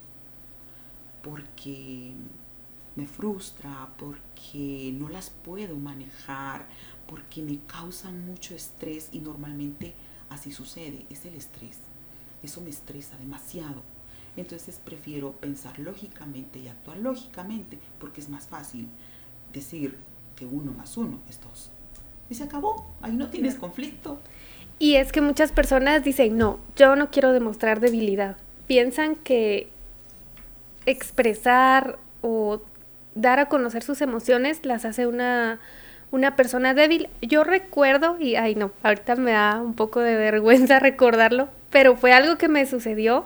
porque 1.24 2.14
me 2.96 3.08
frustra, 3.08 3.90
porque 3.98 4.94
no 4.98 5.10
las 5.10 5.30
puedo 5.30 5.76
manejar, 5.76 6.66
porque 7.08 7.42
me 7.42 7.60
causan 7.68 8.26
mucho 8.26 8.56
estrés 8.56 9.10
y 9.12 9.20
normalmente 9.20 9.94
así 10.30 10.52
sucede, 10.52 11.06
es 11.10 11.26
el 11.26 11.36
estrés. 11.36 11.78
Eso 12.42 12.62
me 12.62 12.70
estresa 12.70 13.18
demasiado. 13.18 13.84
Entonces 14.38 14.80
prefiero 14.84 15.34
pensar 15.34 15.80
lógicamente 15.80 16.60
y 16.60 16.68
actuar 16.68 16.98
lógicamente 16.98 17.80
porque 18.00 18.22
es 18.22 18.30
más 18.30 18.48
fácil 18.48 18.88
decir 19.54 19.98
que 20.36 20.46
uno 20.46 20.72
más 20.74 20.98
uno 20.98 21.20
es 21.30 21.40
dos. 21.42 21.72
Y 22.30 22.36
se 22.36 22.44
acabó, 22.44 22.86
ahí 23.02 23.16
no 23.16 23.30
tienes 23.30 23.56
conflicto. 23.56 24.20
Y 24.80 24.96
es 24.96 25.12
que 25.12 25.22
muchas 25.22 25.52
personas 25.52 26.04
dicen, 26.04 26.38
no, 26.38 26.60
yo 26.76 26.96
no 26.96 27.10
quiero 27.10 27.32
demostrar 27.32 27.80
debilidad. 27.80 28.36
Piensan 28.68 29.16
que 29.16 29.70
expresar 30.86 31.98
o 32.22 32.62
dar 33.16 33.40
a 33.40 33.46
conocer 33.48 33.84
sus 33.84 34.02
emociones 34.02 34.60
las 34.66 34.86
hace 34.86 35.08
una, 35.08 35.60
una 36.12 36.36
persona 36.36 36.74
débil. 36.74 37.10
Yo 37.22 37.44
recuerdo, 37.44 38.18
y 38.20 38.36
ay 38.36 38.56
no, 38.56 38.72
ahorita 38.84 39.16
me 39.16 39.32
da 39.32 39.62
un 39.62 39.74
poco 39.76 40.00
de 40.02 40.16
vergüenza 40.16 40.80
recordarlo, 40.80 41.48
pero 41.70 41.96
fue 41.96 42.12
algo 42.14 42.38
que 42.38 42.48
me 42.48 42.66
sucedió. 42.66 43.26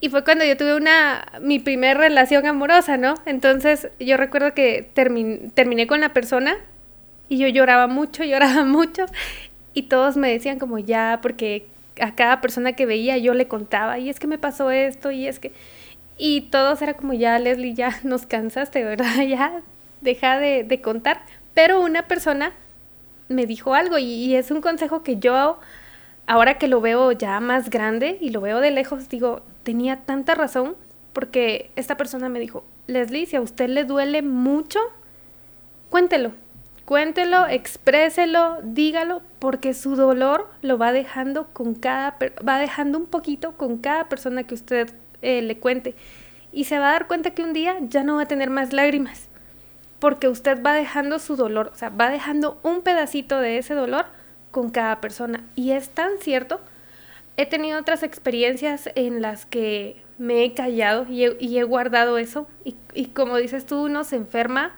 Y 0.00 0.10
fue 0.10 0.22
cuando 0.22 0.44
yo 0.44 0.56
tuve 0.58 0.76
una, 0.76 1.26
mi 1.40 1.58
primera 1.58 1.98
relación 1.98 2.44
amorosa, 2.46 2.98
¿no? 2.98 3.14
Entonces 3.24 3.88
yo 3.98 4.18
recuerdo 4.18 4.52
que 4.52 4.90
termin- 4.94 5.50
terminé 5.54 5.86
con 5.86 6.00
la 6.00 6.10
persona 6.12 6.56
y 7.30 7.38
yo 7.38 7.48
lloraba 7.48 7.86
mucho, 7.86 8.22
lloraba 8.24 8.64
mucho. 8.64 9.06
Y 9.74 9.82
todos 9.84 10.16
me 10.16 10.30
decían 10.30 10.58
como 10.58 10.78
ya, 10.78 11.18
porque 11.20 11.66
a 12.00 12.14
cada 12.14 12.40
persona 12.40 12.72
que 12.72 12.86
veía 12.86 13.18
yo 13.18 13.34
le 13.34 13.48
contaba, 13.48 13.98
y 13.98 14.08
es 14.08 14.18
que 14.18 14.26
me 14.26 14.38
pasó 14.38 14.70
esto, 14.70 15.10
y 15.10 15.26
es 15.26 15.38
que... 15.38 15.52
Y 16.16 16.42
todos 16.42 16.80
era 16.80 16.94
como 16.94 17.12
ya, 17.12 17.38
Leslie, 17.38 17.74
ya 17.74 17.98
nos 18.04 18.26
cansaste, 18.26 18.84
¿verdad? 18.84 19.16
Ya, 19.28 19.62
deja 20.00 20.38
de, 20.38 20.64
de 20.64 20.80
contar. 20.80 21.22
Pero 21.54 21.80
una 21.80 22.06
persona 22.06 22.52
me 23.28 23.46
dijo 23.46 23.74
algo 23.74 23.98
y, 23.98 24.04
y 24.04 24.36
es 24.36 24.50
un 24.50 24.60
consejo 24.60 25.02
que 25.02 25.16
yo, 25.16 25.58
ahora 26.26 26.58
que 26.58 26.68
lo 26.68 26.80
veo 26.80 27.12
ya 27.12 27.40
más 27.40 27.70
grande 27.70 28.18
y 28.20 28.30
lo 28.30 28.40
veo 28.40 28.60
de 28.60 28.70
lejos, 28.70 29.08
digo, 29.08 29.42
tenía 29.62 29.96
tanta 30.04 30.34
razón 30.34 30.76
porque 31.12 31.70
esta 31.76 31.96
persona 31.96 32.28
me 32.28 32.40
dijo, 32.40 32.64
Leslie, 32.86 33.26
si 33.26 33.36
a 33.36 33.40
usted 33.40 33.68
le 33.68 33.84
duele 33.84 34.20
mucho, 34.20 34.80
cuéntelo, 35.88 36.32
Cuéntelo, 36.84 37.46
expréselo, 37.46 38.58
dígalo, 38.62 39.22
porque 39.38 39.72
su 39.72 39.96
dolor 39.96 40.50
lo 40.60 40.76
va 40.76 40.92
dejando 40.92 41.48
con 41.54 41.74
cada, 41.74 42.18
va 42.46 42.58
dejando 42.58 42.98
un 42.98 43.06
poquito 43.06 43.52
con 43.56 43.78
cada 43.78 44.08
persona 44.10 44.44
que 44.44 44.54
usted 44.54 44.92
eh, 45.22 45.40
le 45.40 45.58
cuente. 45.58 45.94
Y 46.52 46.64
se 46.64 46.78
va 46.78 46.90
a 46.90 46.92
dar 46.92 47.06
cuenta 47.06 47.30
que 47.30 47.42
un 47.42 47.54
día 47.54 47.78
ya 47.88 48.04
no 48.04 48.16
va 48.16 48.22
a 48.22 48.28
tener 48.28 48.50
más 48.50 48.74
lágrimas, 48.74 49.28
porque 49.98 50.28
usted 50.28 50.62
va 50.62 50.74
dejando 50.74 51.18
su 51.18 51.36
dolor, 51.36 51.70
o 51.72 51.76
sea, 51.76 51.88
va 51.88 52.10
dejando 52.10 52.60
un 52.62 52.82
pedacito 52.82 53.40
de 53.40 53.56
ese 53.56 53.72
dolor 53.72 54.04
con 54.50 54.68
cada 54.68 55.00
persona. 55.00 55.42
Y 55.54 55.70
es 55.70 55.88
tan 55.88 56.18
cierto, 56.20 56.60
he 57.38 57.46
tenido 57.46 57.80
otras 57.80 58.02
experiencias 58.02 58.90
en 58.94 59.22
las 59.22 59.46
que 59.46 60.02
me 60.18 60.44
he 60.44 60.52
callado 60.52 61.06
y 61.08 61.24
he, 61.58 61.64
guardado 61.64 62.18
eso. 62.18 62.46
Y, 62.62 62.76
y 62.92 63.06
como 63.06 63.38
dices 63.38 63.64
tú, 63.64 63.84
uno 63.84 64.04
se 64.04 64.16
enferma 64.16 64.76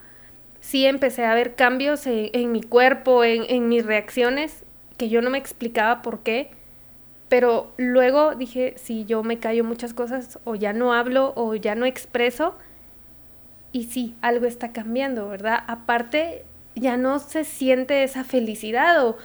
sí 0.66 0.85
empecé 0.85 1.25
a 1.25 1.35
ver 1.35 1.54
cambios 1.54 2.08
en, 2.08 2.50
mi 2.50 2.61
cuerpo, 2.61 3.23
en, 3.23 3.68
mis 3.68 3.87
reacciones, 3.87 4.64
que 4.96 5.08
yo 5.08 5.23
no 5.23 5.30
me 5.30 5.38
explicaba 5.38 6.02
por 6.02 6.25
qué. 6.25 6.50
Pero 7.28 7.73
luego 7.76 8.35
dije, 8.35 8.75
si 8.76 9.04
yo 9.04 9.23
me 9.23 9.38
callo 9.38 9.62
muchas 9.62 9.94
cosas, 9.94 10.40
o 10.42 10.56
ya 10.56 10.73
no 10.73 10.92
hablo, 10.92 11.32
o 11.37 11.54
ya 11.54 11.76
no 11.76 11.87
expreso, 11.87 12.56
y 13.70 13.85
sí, 13.85 14.16
algo 14.23 14.46
está 14.46 14.73
cambiando, 14.73 15.28
¿verdad? 15.28 15.62
Aparte, 15.68 16.44
ya 16.75 16.96
no 16.96 17.20
se 17.20 17.44
siente 17.44 18.02
esa 18.02 18.25
felicidad 18.25 19.06
o, 19.06 19.16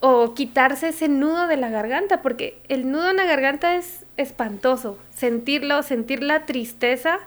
o 0.00 0.34
quitarse 0.34 0.90
ese 0.90 1.08
nudo 1.08 1.48
de 1.48 1.56
la 1.56 1.68
garganta, 1.68 2.22
porque 2.22 2.60
el 2.68 2.88
nudo 2.88 3.10
en 3.10 3.16
la 3.16 3.26
garganta 3.26 3.74
es 3.74 4.06
espantoso. 4.16 4.98
Sentirlo, 5.10 5.82
sentir 5.82 6.22
la 6.22 6.46
tristeza 6.46 7.18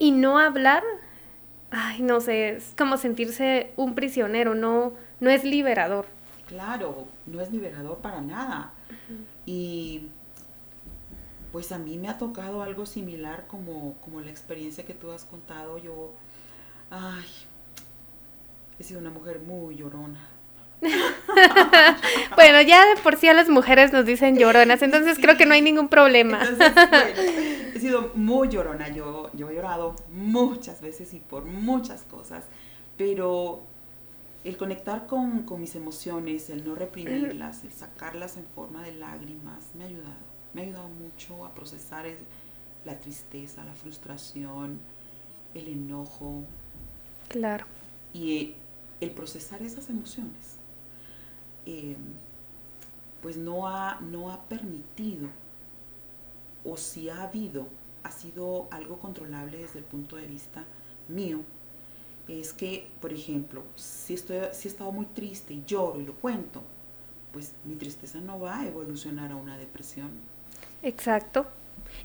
y 0.00 0.10
no 0.10 0.40
hablar 0.40 0.82
ay, 1.72 2.02
no 2.02 2.20
sé, 2.20 2.50
es 2.50 2.74
como 2.76 2.96
sentirse 2.96 3.72
un 3.76 3.94
prisionero, 3.94 4.54
no, 4.54 4.92
no 5.20 5.30
es 5.30 5.42
liberador. 5.42 6.06
Claro, 6.46 7.06
no 7.26 7.40
es 7.40 7.50
liberador 7.50 7.98
para 7.98 8.20
nada. 8.20 8.72
Y 9.46 10.08
pues 11.50 11.72
a 11.72 11.78
mí 11.78 11.96
me 11.96 12.08
ha 12.08 12.18
tocado 12.18 12.62
algo 12.62 12.84
similar 12.86 13.46
como, 13.46 13.94
como 14.04 14.20
la 14.20 14.30
experiencia 14.30 14.84
que 14.84 14.94
tú 14.94 15.10
has 15.10 15.24
contado. 15.24 15.78
Yo, 15.78 16.12
ay, 16.90 17.24
he 18.78 18.84
sido 18.84 19.00
una 19.00 19.10
mujer 19.10 19.40
muy 19.40 19.76
llorona. 19.76 20.28
bueno, 22.34 22.60
ya 22.62 22.86
de 22.86 23.00
por 23.02 23.16
sí 23.16 23.28
a 23.28 23.34
las 23.34 23.48
mujeres 23.48 23.92
nos 23.92 24.04
dicen 24.04 24.36
lloronas, 24.36 24.82
entonces 24.82 25.18
creo 25.20 25.36
que 25.36 25.46
no 25.46 25.54
hay 25.54 25.62
ningún 25.62 25.88
problema. 25.88 26.40
he 27.74 27.78
sido 27.78 28.10
muy 28.14 28.48
llorona, 28.48 28.88
yo, 28.88 29.30
yo 29.34 29.50
he 29.50 29.54
llorado 29.54 29.94
muchas 30.10 30.80
veces 30.80 31.14
y 31.14 31.20
por 31.20 31.44
muchas 31.44 32.02
cosas, 32.02 32.44
pero 32.96 33.62
el 34.44 34.56
conectar 34.56 35.06
con, 35.06 35.46
mis 35.60 35.76
emociones, 35.76 36.50
el 36.50 36.66
no 36.66 36.74
reprimirlas, 36.74 37.62
el 37.62 37.72
sacarlas 37.72 38.36
en 38.36 38.46
forma 38.46 38.82
de 38.82 38.92
lágrimas, 38.92 39.70
me 39.76 39.84
ha 39.84 39.86
ayudado. 39.86 40.32
Me 40.52 40.62
ha 40.62 40.64
ayudado 40.64 40.88
mucho 40.88 41.46
a 41.46 41.54
procesar 41.54 42.04
la 42.84 42.98
tristeza, 42.98 43.64
la 43.64 43.72
frustración, 43.72 44.80
el 45.54 45.68
enojo. 45.68 46.42
Claro. 47.28 47.64
Y 48.12 48.54
el 49.00 49.12
procesar 49.12 49.62
esas 49.62 49.88
emociones 49.88 50.58
eh, 51.66 51.96
pues 53.22 53.36
no 53.36 53.68
ha, 53.68 54.00
no 54.00 54.32
ha 54.32 54.42
permitido, 54.44 55.28
o 56.64 56.76
si 56.76 57.08
ha 57.08 57.22
habido, 57.22 57.66
ha 58.02 58.10
sido 58.10 58.66
algo 58.70 58.98
controlable 58.98 59.58
desde 59.58 59.78
el 59.78 59.84
punto 59.84 60.16
de 60.16 60.26
vista 60.26 60.64
mío, 61.08 61.40
es 62.28 62.52
que, 62.52 62.88
por 63.00 63.12
ejemplo, 63.12 63.62
si, 63.76 64.14
estoy, 64.14 64.38
si 64.52 64.68
he 64.68 64.70
estado 64.70 64.92
muy 64.92 65.06
triste 65.06 65.54
y 65.54 65.64
lloro 65.66 66.00
y 66.00 66.06
lo 66.06 66.14
cuento, 66.14 66.62
pues 67.32 67.52
mi 67.64 67.74
tristeza 67.74 68.20
no 68.20 68.38
va 68.38 68.60
a 68.60 68.66
evolucionar 68.66 69.32
a 69.32 69.36
una 69.36 69.58
depresión. 69.58 70.10
Exacto. 70.82 71.46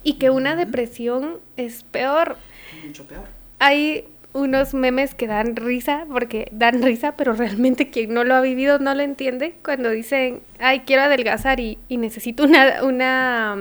Y 0.04 0.13
que 0.13 0.30
una 0.30 0.56
depresión 0.56 1.39
es 1.56 1.84
peor. 1.84 2.38
Mucho 2.86 3.06
peor. 3.06 3.26
Hay 3.60 4.08
unos 4.38 4.73
memes 4.73 5.15
que 5.15 5.28
dan 5.28 5.56
risa, 5.56 6.06
porque 6.10 6.47
dan 6.52 6.82
risa, 6.82 7.17
pero 7.17 7.34
realmente 7.34 7.89
quien 7.89 8.13
no 8.13 8.23
lo 8.23 8.36
ha 8.36 8.41
vivido 8.41 8.80
no 8.80 8.93
lo 8.93 9.02
entiende, 9.02 9.56
cuando 9.63 9.89
dicen, 9.89 10.41
ay, 10.60 10.82
quiero 10.82 11.04
adelgazar 11.04 11.60
y, 11.60 11.80
necesito 11.89 12.43
una, 12.43 12.84
una 12.84 13.58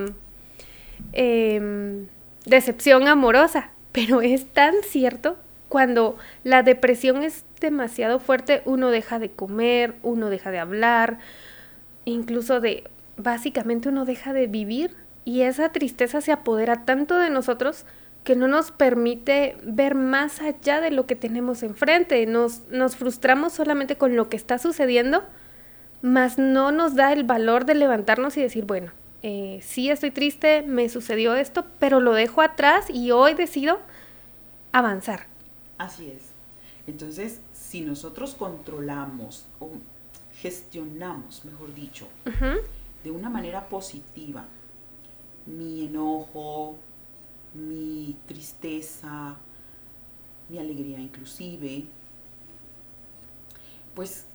em, 1.12 2.06
decepción 2.44 3.08
amorosa. 3.08 3.70
Pero 3.92 4.20
es 4.20 4.46
tan 4.52 4.74
cierto, 4.82 5.38
cuando 5.68 6.16
la 6.44 6.62
depresión 6.62 7.22
es 7.22 7.44
demasiado 7.60 8.20
fuerte, 8.20 8.62
uno 8.66 8.90
deja 8.90 9.18
de 9.18 9.30
comer, 9.30 9.94
uno 10.02 10.28
deja 10.28 10.50
de 10.50 10.58
hablar, 10.58 11.18
incluso 12.04 12.60
de, 12.60 12.84
básicamente 13.16 13.88
uno 13.88 14.04
deja 14.04 14.32
de 14.32 14.46
vivir 14.46 14.94
y 15.24 15.42
esa 15.42 15.70
tristeza 15.70 16.20
se 16.20 16.32
apodera 16.32 16.84
tanto 16.84 17.18
de 17.18 17.30
nosotros 17.30 17.84
que 18.26 18.34
no 18.34 18.48
nos 18.48 18.72
permite 18.72 19.56
ver 19.62 19.94
más 19.94 20.42
allá 20.42 20.80
de 20.80 20.90
lo 20.90 21.06
que 21.06 21.14
tenemos 21.14 21.62
enfrente. 21.62 22.26
Nos, 22.26 22.66
nos 22.70 22.96
frustramos 22.96 23.52
solamente 23.52 23.96
con 23.96 24.16
lo 24.16 24.28
que 24.28 24.36
está 24.36 24.58
sucediendo, 24.58 25.22
mas 26.02 26.36
no 26.36 26.72
nos 26.72 26.96
da 26.96 27.12
el 27.12 27.22
valor 27.22 27.66
de 27.66 27.76
levantarnos 27.76 28.36
y 28.36 28.42
decir, 28.42 28.64
bueno, 28.64 28.90
eh, 29.22 29.60
sí 29.62 29.90
estoy 29.90 30.10
triste, 30.10 30.62
me 30.62 30.88
sucedió 30.88 31.36
esto, 31.36 31.64
pero 31.78 32.00
lo 32.00 32.14
dejo 32.14 32.42
atrás 32.42 32.90
y 32.90 33.12
hoy 33.12 33.34
decido 33.34 33.78
avanzar. 34.72 35.28
Así 35.78 36.10
es. 36.10 36.30
Entonces, 36.88 37.40
si 37.52 37.82
nosotros 37.82 38.34
controlamos 38.34 39.46
o 39.60 39.70
gestionamos, 40.42 41.44
mejor 41.44 41.72
dicho, 41.76 42.08
de 43.04 43.10
una 43.12 43.30
manera 43.30 43.68
positiva 43.68 44.44
mi 45.46 45.86
enojo, 45.86 46.74
mi 47.56 48.16
tristeza, 48.26 49.36
mi 50.48 50.58
alegría 50.58 51.00
inclusive, 51.00 51.84
pues 53.94 54.26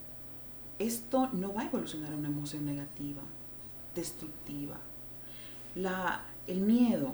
esto 0.79 1.29
no 1.34 1.53
va 1.53 1.62
a 1.62 1.65
evolucionar 1.65 2.12
a 2.12 2.15
una 2.15 2.29
emoción 2.29 2.65
negativa, 2.65 3.21
destructiva. 3.95 4.77
La, 5.75 6.23
el 6.47 6.62
miedo, 6.62 7.13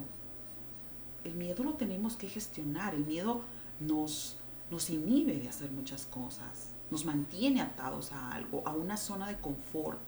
el 1.25 1.35
miedo 1.35 1.63
lo 1.63 1.73
tenemos 1.73 2.15
que 2.15 2.29
gestionar, 2.29 2.95
el 2.95 3.05
miedo 3.05 3.41
nos, 3.79 4.37
nos 4.71 4.89
inhibe 4.89 5.37
de 5.37 5.49
hacer 5.49 5.69
muchas 5.71 6.05
cosas, 6.05 6.69
nos 6.89 7.05
mantiene 7.05 7.61
atados 7.61 8.13
a 8.13 8.31
algo, 8.31 8.63
a 8.65 8.71
una 8.71 8.97
zona 8.97 9.27
de 9.27 9.35
confort. 9.35 9.99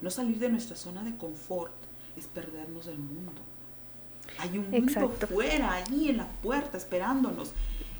No 0.00 0.10
salir 0.10 0.38
de 0.38 0.48
nuestra 0.48 0.76
zona 0.76 1.02
de 1.02 1.16
confort 1.16 1.74
es 2.16 2.26
perdernos 2.26 2.86
del 2.86 2.98
mundo. 2.98 3.42
Hay 4.38 4.58
un 4.58 4.70
mundo 4.70 5.10
fuera, 5.28 5.72
ahí 5.72 6.08
en 6.10 6.18
la 6.18 6.28
puerta, 6.28 6.76
esperándonos. 6.76 7.52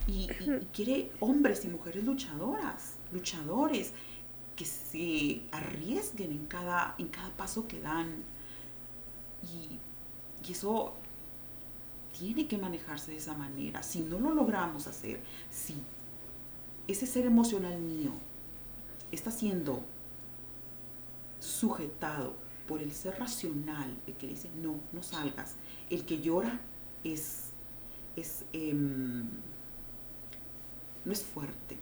Y, 0.07 0.29
quiere 0.73 1.13
hombres 1.21 1.65
y 1.65 1.69
mujeres 1.69 2.05
luchadoras, 2.05 2.95
luchadores, 3.13 3.93
que 4.57 4.65
se 4.65 5.43
arriesguen 5.53 6.33
en 6.33 6.47
cada, 6.47 6.95
en 6.99 7.09
cada 7.09 7.31
paso 7.31 7.67
que 7.69 7.81
dan. 7.81 8.09
Y, 9.43 9.79
y 10.47 10.53
eso 10.53 10.95
tiene 12.19 12.47
que 12.47 12.59
manejarse 12.59 13.13
de 13.13 13.19
esa 13.19 13.35
manera. 13.35 13.83
Si 13.83 14.01
no 14.01 14.19
lo 14.19 14.35
logramos 14.35 14.87
hacer, 14.87 15.21
si 15.51 15.75
ese 16.89 17.07
ser 17.07 17.27
emocional 17.27 17.79
mío 17.79 18.13
está 19.11 19.31
siendo 19.31 19.83
sujetado 21.41 22.35
por 22.67 22.81
el 22.81 22.93
ser 22.93 23.19
racional, 23.19 23.97
el 24.07 24.15
que 24.15 24.29
dice, 24.29 24.49
no, 24.63 24.77
no 24.93 25.03
salgas, 25.03 25.57
el 25.93 26.05
que 26.07 26.21
llora 26.21 26.59
es, 27.05 27.51
es 28.17 28.45
em, 28.53 29.29
no 31.05 31.13
es 31.13 31.23
fuerte. 31.23 31.77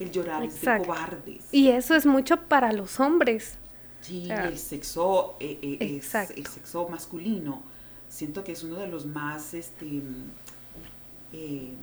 El 0.00 0.10
llorar 0.10 0.42
es 0.42 0.60
de 0.60 0.78
cobardes. 0.78 1.42
Y 1.52 1.68
eso 1.68 1.94
es 1.94 2.06
mucho 2.06 2.48
para 2.48 2.72
los 2.72 2.98
hombres. 2.98 3.58
Sí, 4.00 4.28
el 4.30 4.58
sexo 4.58 5.36
eh, 5.38 5.58
eh, 5.62 5.98
es 5.98 6.14
el 6.14 6.46
sexo 6.46 6.88
masculino. 6.88 7.62
Siento 8.08 8.42
que 8.42 8.52
es 8.52 8.64
uno 8.64 8.76
de 8.76 8.88
los 8.88 9.06
más 9.06 9.54
este, 9.54 9.86
em, 9.86 11.76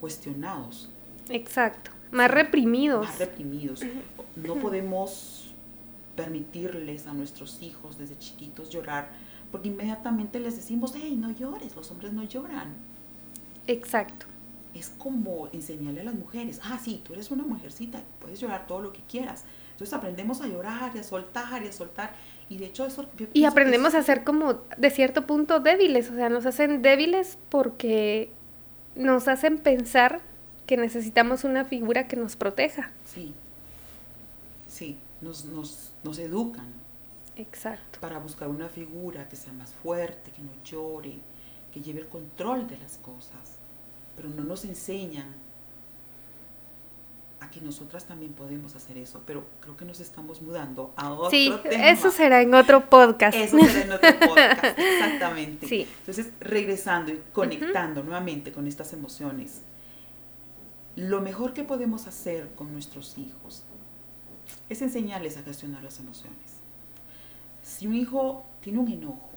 cuestionados. 0.00 0.90
Exacto. 1.28 1.90
Más 2.10 2.30
reprimidos. 2.30 3.06
Más 3.06 3.18
reprimidos. 3.18 3.82
No 4.34 4.56
podemos 4.56 5.54
permitirles 6.16 7.06
a 7.06 7.12
nuestros 7.12 7.62
hijos 7.62 7.98
desde 7.98 8.18
chiquitos 8.18 8.70
llorar 8.70 9.10
porque 9.50 9.68
inmediatamente 9.68 10.38
les 10.40 10.56
decimos, 10.56 10.92
hey, 10.96 11.16
no 11.18 11.30
llores, 11.30 11.74
los 11.74 11.90
hombres 11.90 12.12
no 12.12 12.22
lloran. 12.24 12.74
Exacto. 13.66 14.26
Es 14.74 14.90
como 14.90 15.48
enseñarle 15.52 16.00
a 16.00 16.04
las 16.04 16.14
mujeres, 16.14 16.60
ah, 16.62 16.78
sí, 16.82 17.02
tú 17.04 17.12
eres 17.12 17.30
una 17.30 17.44
mujercita, 17.44 18.00
puedes 18.20 18.40
llorar 18.40 18.66
todo 18.66 18.80
lo 18.80 18.92
que 18.92 19.00
quieras. 19.08 19.44
Entonces 19.72 19.92
aprendemos 19.94 20.40
a 20.40 20.46
llorar 20.46 20.92
y 20.94 20.98
a 20.98 21.02
soltar 21.02 21.62
y 21.62 21.68
a 21.68 21.72
soltar. 21.72 22.14
Y 22.48 22.58
de 22.58 22.66
hecho 22.66 22.84
eso... 22.86 23.08
Y 23.32 23.44
aprendemos 23.44 23.94
a 23.94 24.02
ser 24.02 24.24
como, 24.24 24.62
de 24.76 24.90
cierto 24.90 25.26
punto, 25.26 25.60
débiles. 25.60 26.10
O 26.10 26.14
sea, 26.14 26.28
nos 26.28 26.46
hacen 26.46 26.82
débiles 26.82 27.38
porque 27.48 28.30
nos 28.94 29.28
hacen 29.28 29.58
pensar 29.58 30.20
que 30.66 30.76
necesitamos 30.76 31.44
una 31.44 31.64
figura 31.64 32.06
que 32.06 32.16
nos 32.16 32.36
proteja. 32.36 32.90
Sí, 33.04 33.34
sí, 34.68 34.98
nos, 35.20 35.46
nos, 35.46 35.92
nos 36.04 36.18
educan. 36.18 36.66
Exacto. 37.40 38.00
Para 38.00 38.18
buscar 38.18 38.48
una 38.48 38.68
figura 38.68 39.28
que 39.28 39.36
sea 39.36 39.52
más 39.52 39.72
fuerte, 39.72 40.30
que 40.30 40.42
no 40.42 40.50
llore, 40.64 41.18
que 41.72 41.80
lleve 41.80 42.00
el 42.00 42.08
control 42.08 42.66
de 42.66 42.78
las 42.78 42.98
cosas. 42.98 43.58
Pero 44.16 44.28
no 44.28 44.44
nos 44.44 44.64
enseñan 44.64 45.34
a 47.40 47.50
que 47.50 47.60
nosotras 47.60 48.04
también 48.04 48.32
podemos 48.32 48.76
hacer 48.76 48.98
eso. 48.98 49.22
Pero 49.26 49.44
creo 49.60 49.76
que 49.76 49.84
nos 49.84 50.00
estamos 50.00 50.42
mudando 50.42 50.92
a 50.96 51.12
otro 51.12 51.30
sí, 51.30 51.52
tema. 51.62 51.88
eso 51.90 52.10
será 52.10 52.42
en 52.42 52.54
otro 52.54 52.88
podcast. 52.88 53.36
Eso 53.36 53.58
será 53.58 53.82
en 53.82 53.92
otro 53.92 54.18
podcast, 54.18 54.64
exactamente. 54.78 55.66
Sí. 55.66 55.86
Entonces, 56.00 56.30
regresando 56.40 57.12
y 57.12 57.20
conectando 57.32 58.02
nuevamente 58.02 58.52
con 58.52 58.66
estas 58.66 58.92
emociones, 58.92 59.62
lo 60.96 61.20
mejor 61.22 61.54
que 61.54 61.64
podemos 61.64 62.06
hacer 62.06 62.48
con 62.54 62.72
nuestros 62.72 63.16
hijos 63.16 63.64
es 64.68 64.82
enseñarles 64.82 65.36
a 65.36 65.42
gestionar 65.42 65.82
las 65.82 65.98
emociones. 65.98 66.59
Si 67.62 67.86
un 67.86 67.94
hijo 67.94 68.44
tiene 68.60 68.78
un 68.78 68.88
enojo, 68.88 69.30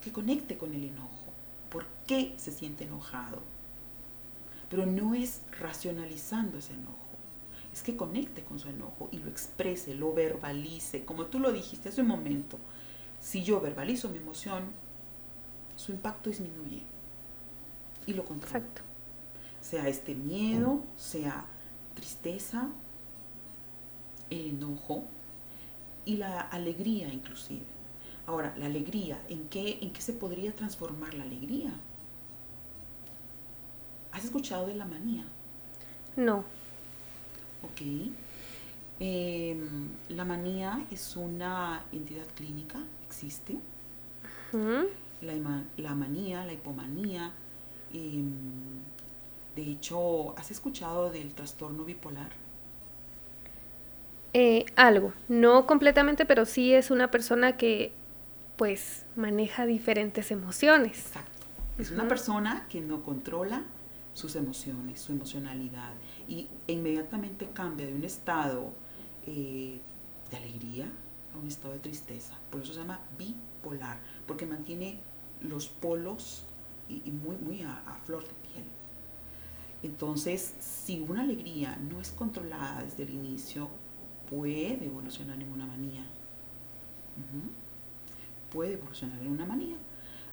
que 0.00 0.12
conecte 0.12 0.56
con 0.56 0.74
el 0.74 0.84
enojo. 0.84 1.32
¿Por 1.70 1.86
qué 2.06 2.34
se 2.36 2.50
siente 2.50 2.84
enojado? 2.84 3.42
Pero 4.68 4.86
no 4.86 5.14
es 5.14 5.42
racionalizando 5.58 6.58
ese 6.58 6.72
enojo. 6.72 6.96
Es 7.72 7.82
que 7.82 7.96
conecte 7.96 8.42
con 8.42 8.58
su 8.58 8.68
enojo 8.68 9.08
y 9.12 9.18
lo 9.18 9.28
exprese, 9.28 9.94
lo 9.94 10.12
verbalice. 10.12 11.04
Como 11.04 11.26
tú 11.26 11.38
lo 11.38 11.52
dijiste 11.52 11.88
hace 11.88 12.00
un 12.00 12.08
momento, 12.08 12.58
si 13.20 13.44
yo 13.44 13.60
verbalizo 13.60 14.08
mi 14.08 14.18
emoción, 14.18 14.64
su 15.76 15.92
impacto 15.92 16.30
disminuye 16.30 16.82
y 18.06 18.14
lo 18.14 18.24
controlo. 18.24 18.56
Exacto. 18.56 18.82
Sea 19.60 19.88
este 19.88 20.14
miedo, 20.14 20.82
sea 20.96 21.44
tristeza, 21.94 22.68
el 24.30 24.50
enojo 24.50 25.04
y 26.04 26.16
la 26.16 26.40
alegría 26.40 27.12
inclusive. 27.12 27.62
Ahora, 28.26 28.54
la 28.58 28.66
alegría, 28.66 29.20
¿en 29.28 29.48
qué, 29.48 29.78
¿en 29.82 29.92
qué 29.92 30.00
se 30.00 30.12
podría 30.12 30.52
transformar 30.52 31.14
la 31.14 31.24
alegría? 31.24 31.72
¿Has 34.12 34.24
escuchado 34.24 34.66
de 34.66 34.74
la 34.74 34.84
manía? 34.86 35.24
No. 36.16 36.38
Ok. 37.62 37.82
Eh, 39.00 39.56
la 40.10 40.24
manía 40.24 40.84
es 40.90 41.16
una 41.16 41.84
entidad 41.92 42.26
clínica, 42.36 42.78
existe. 43.06 43.54
Ujú. 44.52 44.88
La, 45.22 45.34
ima- 45.34 45.64
la 45.76 45.94
manía, 45.94 46.44
la 46.44 46.52
hipomanía. 46.52 47.32
eh, 47.92 48.22
de 49.56 49.62
hecho, 49.62 50.36
¿has 50.38 50.50
escuchado 50.50 51.10
del 51.10 51.34
trastorno 51.34 51.84
bipolar? 51.84 52.30
Eh, 54.32 54.64
algo, 54.76 55.12
no 55.28 55.66
completamente, 55.66 56.24
pero 56.24 56.46
sí 56.46 56.72
es 56.72 56.90
una 56.90 57.10
persona 57.10 57.56
que 57.56 57.92
pues 58.56 59.06
maneja 59.16 59.66
diferentes 59.66 60.30
emociones. 60.30 61.06
Exacto. 61.06 61.46
Es 61.78 61.90
una 61.90 62.06
persona 62.06 62.66
que 62.68 62.80
no 62.80 63.02
controla 63.02 63.64
sus 64.12 64.36
emociones, 64.36 65.00
su 65.00 65.12
emocionalidad, 65.12 65.92
y 66.28 66.46
inmediatamente 66.66 67.48
cambia 67.54 67.86
de 67.86 67.94
un 67.94 68.04
estado 68.04 68.72
eh, 69.26 69.80
de 70.30 70.36
alegría 70.36 70.86
a 71.34 71.38
un 71.38 71.48
estado 71.48 71.72
de 71.72 71.80
tristeza. 71.80 72.38
Por 72.50 72.62
eso 72.62 72.74
se 72.74 72.80
llama 72.80 73.00
bipolar, 73.18 73.98
porque 74.26 74.46
mantiene 74.46 75.00
los 75.40 75.68
polos 75.68 76.44
y, 76.88 77.02
y 77.04 77.10
muy, 77.10 77.36
muy 77.36 77.62
a, 77.62 77.82
a 77.86 77.94
flor 78.04 78.22
de 78.24 78.34
piel. 78.48 78.64
Entonces, 79.82 80.54
si 80.60 81.00
una 81.00 81.22
alegría 81.22 81.78
no 81.90 82.00
es 82.00 82.10
controlada 82.10 82.82
desde 82.84 83.04
el 83.04 83.10
inicio, 83.10 83.70
puede 84.30 84.84
evolucionar 84.84 85.40
en 85.40 85.52
una 85.52 85.66
manía. 85.66 86.04
Puede 88.52 88.74
evolucionar 88.74 89.20
en 89.20 89.32
una 89.32 89.44
manía. 89.44 89.76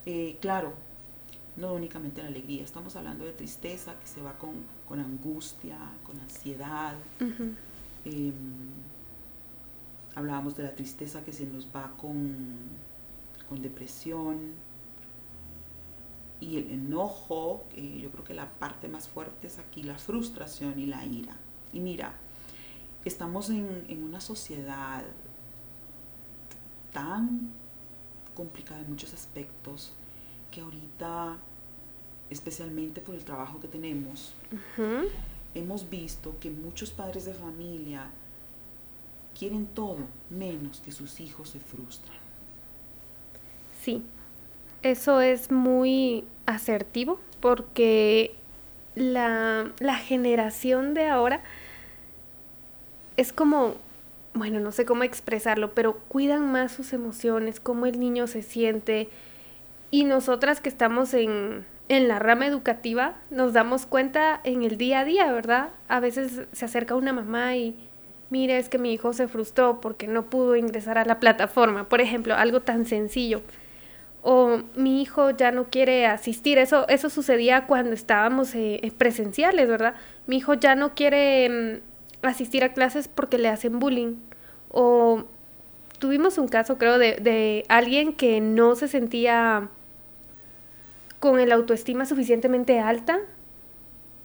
Eh, 0.06 0.38
claro, 0.40 0.74
no 1.58 1.74
únicamente 1.74 2.22
la 2.22 2.28
alegría, 2.28 2.64
estamos 2.64 2.96
hablando 2.96 3.26
de 3.26 3.34
tristeza 3.34 4.00
que 4.00 4.08
se 4.08 4.22
va 4.22 4.34
con, 4.34 4.54
con 4.88 5.00
angustia, 5.00 5.78
con 6.06 6.20
ansiedad. 6.20 6.94
Eh, 8.06 8.32
hablábamos 10.16 10.56
de 10.56 10.64
la 10.64 10.74
tristeza 10.76 11.26
que 11.26 11.34
se 11.34 11.46
nos 11.46 11.68
va 11.76 11.92
con, 11.98 12.56
con 13.50 13.62
depresión. 13.62 14.54
Y 16.40 16.58
el 16.58 16.70
enojo, 16.70 17.64
que 17.74 18.00
yo 18.00 18.12
creo 18.12 18.24
que 18.24 18.36
la 18.36 18.48
parte 18.48 18.88
más 18.88 19.08
fuerte 19.08 19.48
es 19.48 19.58
aquí 19.58 19.82
la 19.82 19.98
frustración 19.98 20.80
y 20.80 20.86
la 20.86 21.04
ira. 21.04 21.36
Y 21.74 21.80
mira, 21.80 22.14
estamos 23.08 23.50
en, 23.50 23.86
en 23.90 24.04
una 24.04 24.22
sociedad 24.22 25.04
tan 26.94 27.52
complicada 28.36 28.82
en 28.82 28.90
muchos 28.90 29.14
aspectos 29.14 29.92
que 30.52 30.62
ahorita, 30.62 31.38
especialmente 32.30 33.02
por 33.02 33.16
el 33.16 33.24
trabajo 33.24 33.60
que 33.60 33.68
tenemos, 33.68 34.36
hemos 35.56 35.90
visto 35.90 36.36
que 36.40 36.50
muchos 36.50 36.92
padres 36.92 37.26
de 37.26 37.34
familia 37.34 38.10
quieren 39.38 39.66
todo 39.66 40.00
menos 40.30 40.80
que 40.82 40.92
sus 40.92 41.20
hijos 41.20 41.50
se 41.50 41.60
frustran. 41.60 42.18
Sí, 43.82 44.04
eso 44.84 45.22
es 45.22 45.52
muy 45.52 46.24
asertivo 46.46 47.20
porque 47.40 48.36
la, 48.96 49.72
la 49.80 49.96
generación 49.96 50.94
de 50.94 51.08
ahora 51.08 51.42
es 53.18 53.34
como, 53.34 53.76
bueno, 54.34 54.60
no 54.60 54.72
sé 54.72 54.86
cómo 54.86 55.04
expresarlo, 55.04 55.74
pero 55.74 55.98
cuidan 56.08 56.52
más 56.52 56.72
sus 56.72 56.94
emociones, 56.94 57.60
cómo 57.60 57.88
el 57.88 58.00
niño 58.00 58.28
se 58.28 58.44
siente. 58.44 59.10
Y 59.90 60.04
nosotras 60.04 60.62
que 60.62 60.70
estamos 60.70 61.14
en, 61.14 61.66
en 61.90 62.08
la 62.08 62.20
rama 62.20 62.46
educativa 62.46 63.16
nos 63.32 63.54
damos 63.54 63.86
cuenta 63.86 64.40
en 64.44 64.64
el 64.64 64.78
día 64.78 65.00
a 65.00 65.06
día, 65.06 65.32
¿verdad? 65.32 65.70
A 65.88 66.00
veces 66.00 66.42
se 66.52 66.66
acerca 66.66 66.96
una 66.96 67.14
mamá 67.14 67.56
y, 67.56 67.76
mire, 68.30 68.58
es 68.58 68.70
que 68.70 68.78
mi 68.78 68.94
hijo 68.94 69.14
se 69.14 69.28
frustró 69.28 69.82
porque 69.82 70.08
no 70.08 70.30
pudo 70.30 70.56
ingresar 70.56 70.98
a 70.98 71.06
la 71.06 71.20
plataforma, 71.20 71.90
por 71.90 72.02
ejemplo, 72.02 72.36
algo 72.36 72.62
tan 72.62 72.86
sencillo. 72.86 73.42
O 74.22 74.60
mi 74.76 75.02
hijo 75.02 75.32
ya 75.32 75.52
no 75.52 75.66
quiere 75.70 76.06
asistir, 76.06 76.58
eso, 76.58 76.88
eso 76.90 77.10
sucedía 77.10 77.66
cuando 77.66 77.94
estábamos 77.94 78.54
eh, 78.56 78.92
presenciales, 78.98 79.70
¿verdad? 79.70 79.96
Mi 80.28 80.38
hijo 80.38 80.54
ya 80.54 80.76
no 80.76 80.94
quiere 80.94 81.50
mm, 81.50 81.97
asistir 82.32 82.64
a 82.64 82.74
clases 82.74 83.08
porque 83.08 83.38
le 83.38 83.50
hacen 83.50 83.80
bullying. 83.80 84.16
O 84.70 85.26
tuvimos 86.00 86.38
un 86.38 86.48
caso, 86.48 86.78
creo, 86.78 86.98
de, 86.98 87.16
de 87.16 87.64
alguien 87.70 88.14
que 88.14 88.42
no 88.42 88.76
se 88.76 88.88
sentía 88.88 89.70
con 91.20 91.40
el 91.40 91.52
autoestima 91.52 92.06
suficientemente 92.06 92.80
alta 92.80 93.20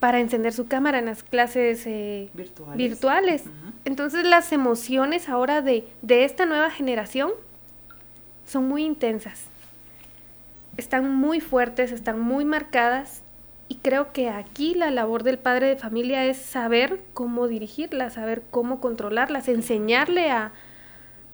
para 0.02 0.18
encender 0.18 0.52
su 0.52 0.66
cámara 0.66 0.98
en 0.98 1.06
las 1.06 1.22
clases 1.22 1.86
eh, 1.86 2.28
Virtuales. 2.74 3.44
Entonces 3.84 4.26
las 4.26 4.50
emociones 4.52 5.28
ahora 5.28 5.62
de, 5.62 5.86
de 6.02 6.24
esta 6.24 6.44
nueva 6.44 6.70
generación 6.70 7.30
son 8.44 8.66
muy 8.66 8.84
intensas. 8.84 9.44
Están 10.76 11.14
muy 11.14 11.40
fuertes, 11.40 11.92
están 11.92 12.20
muy 12.20 12.44
marcadas 12.44 13.22
y 13.72 13.76
creo 13.76 14.12
que 14.12 14.28
aquí 14.28 14.74
la 14.74 14.90
labor 14.90 15.22
del 15.22 15.38
padre 15.38 15.66
de 15.68 15.76
familia 15.76 16.26
es 16.26 16.36
saber 16.36 17.02
cómo 17.14 17.48
dirigirlas, 17.48 18.12
saber 18.12 18.42
cómo 18.50 18.80
controlarlas, 18.82 19.48
enseñarle 19.48 20.30
a, 20.30 20.52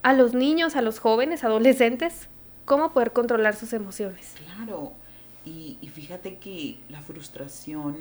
a 0.02 0.12
los 0.12 0.34
niños, 0.34 0.76
a 0.76 0.82
los 0.82 1.00
jóvenes, 1.00 1.42
adolescentes, 1.42 2.28
cómo 2.64 2.92
poder 2.92 3.12
controlar 3.12 3.56
sus 3.56 3.72
emociones. 3.72 4.34
Claro, 4.54 4.92
y, 5.44 5.78
y 5.80 5.88
fíjate 5.88 6.36
que 6.36 6.78
la 6.88 7.00
frustración, 7.00 7.96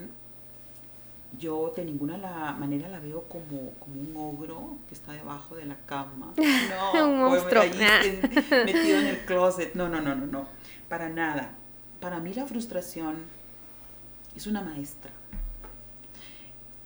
yo 1.39 1.73
de 1.75 1.83
ninguna 1.83 2.19
la 2.19 2.55
manera 2.59 2.89
la 2.89 2.99
veo 2.99 3.23
como, 3.23 3.71
como 3.79 3.99
un 3.99 4.13
ogro 4.15 4.77
que 4.87 4.93
está 4.93 5.13
debajo 5.13 5.55
de 5.55 5.65
la 5.65 5.77
cama. 5.87 6.33
No, 6.93 7.07
Un 7.09 7.17
monstruo. 7.21 7.63
metido 7.63 8.99
en 8.99 9.07
el 9.07 9.17
closet. 9.25 9.73
No, 9.73 9.89
no, 9.89 9.99
no, 9.99 10.13
no, 10.13 10.27
no. 10.27 10.47
Para 10.89 11.09
nada. 11.09 11.53
Para 11.99 12.19
mí 12.19 12.35
la 12.35 12.45
frustración 12.45 13.35
es 14.37 14.47
una 14.47 14.61
maestra. 14.61 15.11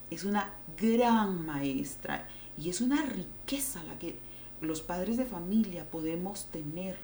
Es 0.09 0.23
una 0.23 0.53
gran 0.77 1.45
maestra 1.45 2.27
y 2.57 2.69
es 2.69 2.81
una 2.81 3.05
riqueza 3.05 3.83
la 3.83 3.99
que 3.99 4.17
los 4.61 4.81
padres 4.81 5.17
de 5.17 5.25
familia 5.25 5.89
podemos 5.89 6.45
tener 6.45 6.97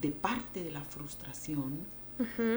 de 0.00 0.10
parte 0.10 0.62
de 0.62 0.70
la 0.70 0.82
frustración 0.82 1.86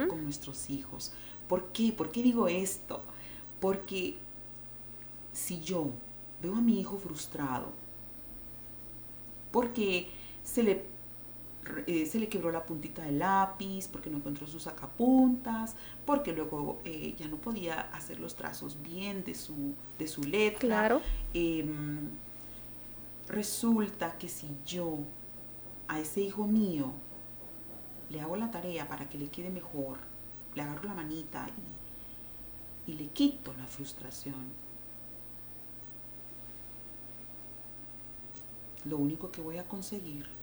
con 0.09 0.23
nuestros 0.23 0.69
hijos. 0.69 1.13
¿Por 1.47 1.71
qué? 1.71 1.93
¿Por 1.93 2.11
qué 2.11 2.23
digo 2.23 2.47
esto? 2.47 3.03
Porque 3.59 4.17
si 5.33 5.61
yo 5.61 5.91
veo 6.41 6.55
a 6.55 6.61
mi 6.61 6.79
hijo 6.79 6.97
frustrado, 6.97 7.71
porque 9.51 10.09
se 10.43 10.63
le 10.63 10.85
eh, 11.87 12.05
se 12.05 12.19
le 12.19 12.27
quebró 12.27 12.51
la 12.51 12.65
puntita 12.65 13.03
del 13.03 13.19
lápiz, 13.19 13.87
porque 13.87 14.09
no 14.09 14.17
encontró 14.17 14.47
sus 14.47 14.63
sacapuntas, 14.63 15.75
porque 16.05 16.33
luego 16.33 16.81
eh, 16.85 17.15
ya 17.17 17.27
no 17.27 17.37
podía 17.37 17.81
hacer 17.93 18.19
los 18.19 18.35
trazos 18.35 18.81
bien 18.81 19.23
de 19.23 19.35
su, 19.35 19.75
de 19.97 20.07
su 20.07 20.23
letra. 20.23 20.59
Claro. 20.59 21.01
Em, 21.33 22.09
resulta 23.27 24.17
que 24.17 24.27
si 24.27 24.47
yo 24.65 24.99
a 25.87 25.99
ese 25.99 26.21
hijo 26.21 26.47
mío 26.47 26.91
le 28.09 28.21
hago 28.21 28.35
la 28.35 28.51
tarea 28.51 28.87
para 28.87 29.07
que 29.07 29.17
le 29.17 29.29
quede 29.29 29.49
mejor, 29.49 29.97
le 30.55 30.63
agarro 30.63 30.83
la 30.83 30.93
manita 30.95 31.47
y, 32.87 32.91
y 32.91 32.95
le 32.95 33.07
quito 33.07 33.53
la 33.53 33.67
frustración, 33.67 34.61
lo 38.83 38.97
único 38.97 39.31
que 39.31 39.41
voy 39.41 39.59
a 39.59 39.63
conseguir 39.67 40.40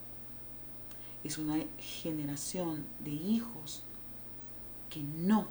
es 1.25 1.39
una 1.39 1.57
generación 1.79 2.85
de 3.01 3.11
hijos 3.11 3.83
que 4.91 5.01
no 5.01 5.49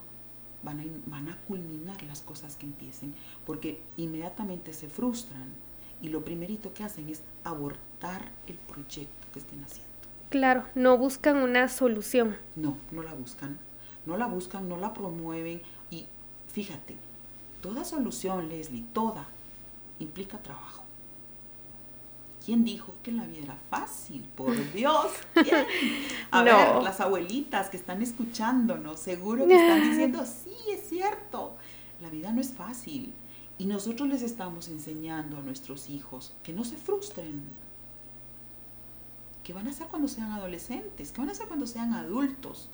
van 0.64 0.80
a, 0.80 0.84
van 1.06 1.30
a 1.30 1.38
culminar 1.48 2.02
las 2.04 2.22
cosas 2.22 2.56
que 2.56 2.66
empiecen, 2.66 3.14
porque 3.46 3.82
inmediatamente 3.98 4.74
se 4.74 4.88
frustran 4.88 5.54
y 6.02 6.10
lo 6.10 6.24
primerito 6.24 6.74
que 6.74 6.84
hacen 6.84 7.10
es 7.10 7.24
abortar 7.44 8.32
el 8.48 8.56
proyecto 8.56 9.28
que 9.34 9.40
estén 9.40 9.64
haciendo. 9.64 9.88
Claro, 10.30 10.66
no 10.76 10.98
buscan 10.98 11.38
una 11.38 11.68
solución. 11.70 12.36
No, 12.56 12.78
no 12.92 13.02
la 13.02 13.14
buscan. 13.14 13.58
No 14.06 14.18
la 14.18 14.28
buscan, 14.28 14.68
no 14.68 14.78
la 14.78 14.94
promueven. 14.94 15.62
Y 15.90 16.06
fíjate, 16.48 16.98
toda 17.62 17.86
solución, 17.86 18.50
Leslie, 18.50 18.86
toda, 18.94 19.28
implica 20.00 20.38
trabajo. 20.40 20.87
¿Quién 22.48 22.64
dijo 22.64 22.96
que 23.04 23.12
la 23.12 23.26
vida 23.26 23.44
era 23.44 23.58
fácil? 23.70 24.24
Por 24.34 24.56
Dios. 24.74 25.12
¿quién? 25.34 25.66
A 26.32 26.44
ver, 26.44 26.82
las 26.82 27.02
abuelitas 27.02 27.70
que 27.70 27.76
están 27.76 28.02
escuchándonos, 28.02 29.02
seguro 29.02 29.46
que 29.46 29.54
están 29.54 29.82
diciendo, 29.82 30.24
sí, 30.46 30.56
es 30.72 30.88
cierto. 30.88 31.58
La 32.00 32.10
vida 32.10 32.32
no 32.32 32.40
es 32.40 32.54
fácil. 32.54 33.14
Y 33.58 33.66
nosotros 33.66 34.08
les 34.08 34.22
estamos 34.22 34.70
enseñando 34.70 35.36
a 35.36 35.42
nuestros 35.42 35.90
hijos 35.90 36.32
que 36.42 36.54
no 36.54 36.64
se 36.64 36.78
frustren. 36.78 37.44
¿Qué 39.44 39.52
van 39.52 39.68
a 39.68 39.72
hacer 39.72 39.88
cuando 39.88 40.08
sean 40.08 40.32
adolescentes? 40.32 41.12
¿Qué 41.12 41.20
van 41.20 41.28
a 41.28 41.34
hacer 41.34 41.48
cuando 41.48 41.68
sean 41.68 41.94
adultos? 41.94 42.70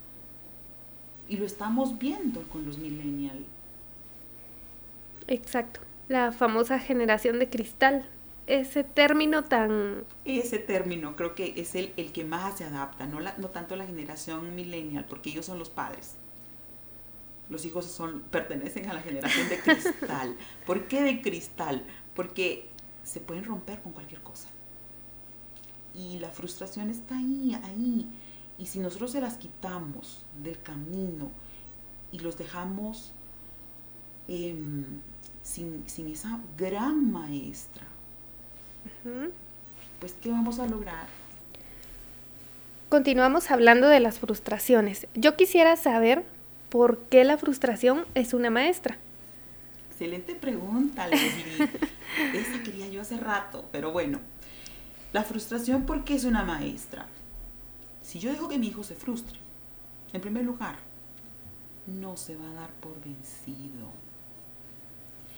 Y 1.28 1.38
lo 1.38 1.48
estamos 1.48 1.98
viendo 1.98 2.44
con 2.44 2.64
los 2.64 2.78
millennials. 2.78 3.48
Exacto. 5.26 5.80
La 6.10 6.32
famosa 6.32 6.78
generación 6.78 7.40
de 7.40 7.50
cristal. 7.50 8.08
Ese 8.46 8.84
término 8.84 9.44
tan... 9.44 10.04
Ese 10.26 10.60
término 10.60 11.16
creo 11.16 11.34
que 11.34 11.54
es 11.56 11.76
el, 11.76 11.94
el 11.96 12.12
que 12.12 12.26
más 12.26 12.58
se 12.58 12.66
adapta, 12.66 13.06
no, 13.06 13.20
la, 13.20 13.36
no 13.38 13.50
tanto 13.50 13.76
la 13.76 13.86
generación 13.86 14.56
millennial, 14.56 15.06
porque 15.06 15.30
ellos 15.30 15.46
son 15.46 15.60
los 15.60 15.70
padres. 15.70 16.16
Los 17.50 17.66
hijos 17.66 17.86
son, 17.86 18.22
pertenecen 18.32 18.90
a 18.90 18.94
la 18.94 19.02
generación 19.02 19.48
de 19.50 19.60
cristal. 19.60 20.36
¿Por 20.66 20.88
qué 20.88 21.02
de 21.04 21.22
cristal? 21.22 21.86
Porque 22.16 22.70
se 23.04 23.20
pueden 23.20 23.46
romper 23.46 23.82
con 23.82 23.92
cualquier 23.92 24.22
cosa. 24.22 24.50
Y 25.94 26.20
la 26.20 26.30
frustración 26.30 26.90
está 26.90 27.18
ahí, 27.18 27.58
ahí. 27.64 28.08
Y 28.58 28.66
si 28.66 28.80
nosotros 28.80 29.12
se 29.12 29.22
las 29.22 29.38
quitamos 29.38 30.26
del 30.42 30.62
camino 30.62 31.32
y 32.12 32.20
los 32.20 32.38
dejamos 32.38 33.14
eh, 34.28 34.56
sin, 35.42 35.88
sin, 35.88 36.08
esa 36.08 36.40
gran 36.58 37.12
maestra, 37.12 37.86
uh 38.86 39.08
-huh. 39.08 39.32
pues 40.00 40.14
¿qué 40.22 40.30
vamos 40.30 40.60
a 40.60 40.68
lograr? 40.68 41.08
Continuamos 42.90 43.50
hablando 43.50 43.88
de 43.88 44.00
las 44.00 44.20
frustraciones. 44.20 45.08
Yo 45.16 45.36
quisiera 45.36 45.76
saber 45.78 46.24
por 46.70 47.00
qué 47.06 47.24
la 47.24 47.38
frustración 47.38 48.06
es 48.14 48.34
una 48.34 48.50
maestra. 48.50 48.98
Excelente 49.90 50.36
pregunta, 50.36 51.08
Leslie. 51.08 51.70
Esa 52.34 52.64
quería 52.64 52.88
yo 52.90 53.02
hace 53.02 53.18
rato, 53.18 53.68
pero 53.72 53.92
bueno. 53.92 54.20
La 55.12 55.24
frustración, 55.24 55.86
¿por 55.86 56.04
qué 56.04 56.16
es 56.16 56.24
una 56.24 56.44
maestra? 56.44 57.08
Si 58.02 58.20
yo 58.20 58.32
dejo 58.32 58.50
que 58.50 58.58
mi 58.58 58.68
hijo 58.68 58.84
se 58.84 58.96
frustre, 58.96 59.40
en 60.12 60.22
primer 60.22 60.44
lugar, 60.44 60.76
no 61.88 62.18
se 62.18 62.36
va 62.36 62.50
a 62.50 62.54
dar 62.54 62.70
por 62.74 62.94
vencido. 63.04 63.92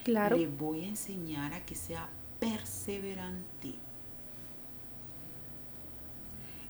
Claro. 0.04 0.36
Le 0.36 0.46
voy 0.46 0.84
a 0.84 0.88
enseñar 0.88 1.52
a 1.52 1.64
que 1.64 1.74
sea 1.74 2.08
perseverante. 2.46 3.74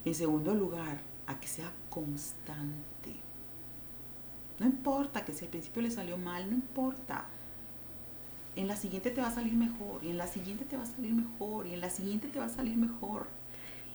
En 0.05 0.15
segundo 0.15 0.55
lugar, 0.55 1.01
a 1.27 1.39
que 1.39 1.49
sea 1.49 1.71
constante. 1.91 3.15
No 4.59 4.67
importa 4.67 5.25
que 5.25 5.33
si 5.33 5.45
al 5.45 5.51
principio 5.51 5.83
le 5.83 5.91
salió 5.91 6.17
mal, 6.17 6.49
no 6.49 6.55
importa 6.55 7.27
en 8.55 8.69
la 8.69 8.77
siguiente 8.77 9.11
te 9.11 9.21
va 9.21 9.29
a 9.29 9.35
salir 9.35 9.53
mejor, 9.53 10.03
y 10.03 10.09
en 10.09 10.17
la 10.17 10.27
siguiente 10.27 10.65
te 10.65 10.79
va 10.79 10.85
a 10.85 10.87
salir 10.87 11.13
mejor, 11.13 11.67
y 11.67 11.75
en 11.75 11.81
la 11.81 11.91
siguiente 11.91 12.29
te 12.29 12.39
va 12.39 12.47
a 12.47 12.49
salir 12.49 12.77
mejor. 12.77 13.27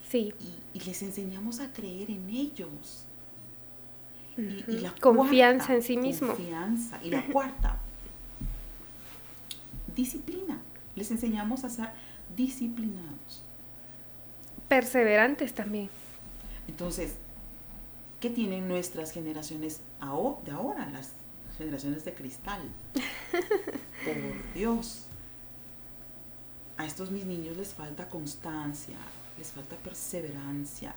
Sí. 0.08 0.34
Y, 0.40 0.78
y 0.78 0.82
les 0.82 1.02
enseñamos 1.02 1.60
a 1.62 1.74
creer 1.74 2.12
en 2.12 2.30
ellos. 2.30 3.06
Uh 4.38 4.42
-huh. 4.42 4.64
y, 4.68 4.72
y, 4.72 4.80
la 4.82 4.94
confianza 4.94 5.68
cuarta, 5.68 5.74
en 5.74 5.82
sí 5.82 5.98
mismo. 5.98 6.28
Confianza. 6.28 7.00
Y 7.04 7.10
la 7.10 7.26
cuarta, 7.26 7.80
disciplina. 9.96 10.60
Les 10.96 11.12
enseñamos 11.12 11.64
a 11.64 11.70
ser 11.70 11.90
disciplinados. 12.36 13.44
Perseverantes 14.68 15.54
también. 15.54 15.90
Entonces, 16.68 17.16
¿qué 18.20 18.30
tienen 18.30 18.68
nuestras 18.68 19.12
generaciones 19.12 19.82
de 20.46 20.52
ahora, 20.52 20.90
las 20.90 21.12
generaciones 21.58 22.06
de 22.06 22.14
cristal? 22.14 22.62
Por 24.06 24.54
Dios. 24.54 25.06
A 26.78 26.86
estos 26.86 27.12
mis 27.12 27.26
niños 27.26 27.58
les 27.58 27.74
falta 27.74 28.10
constancia, 28.10 28.96
les 29.38 29.52
falta 29.52 29.76
perseverancia, 29.76 30.96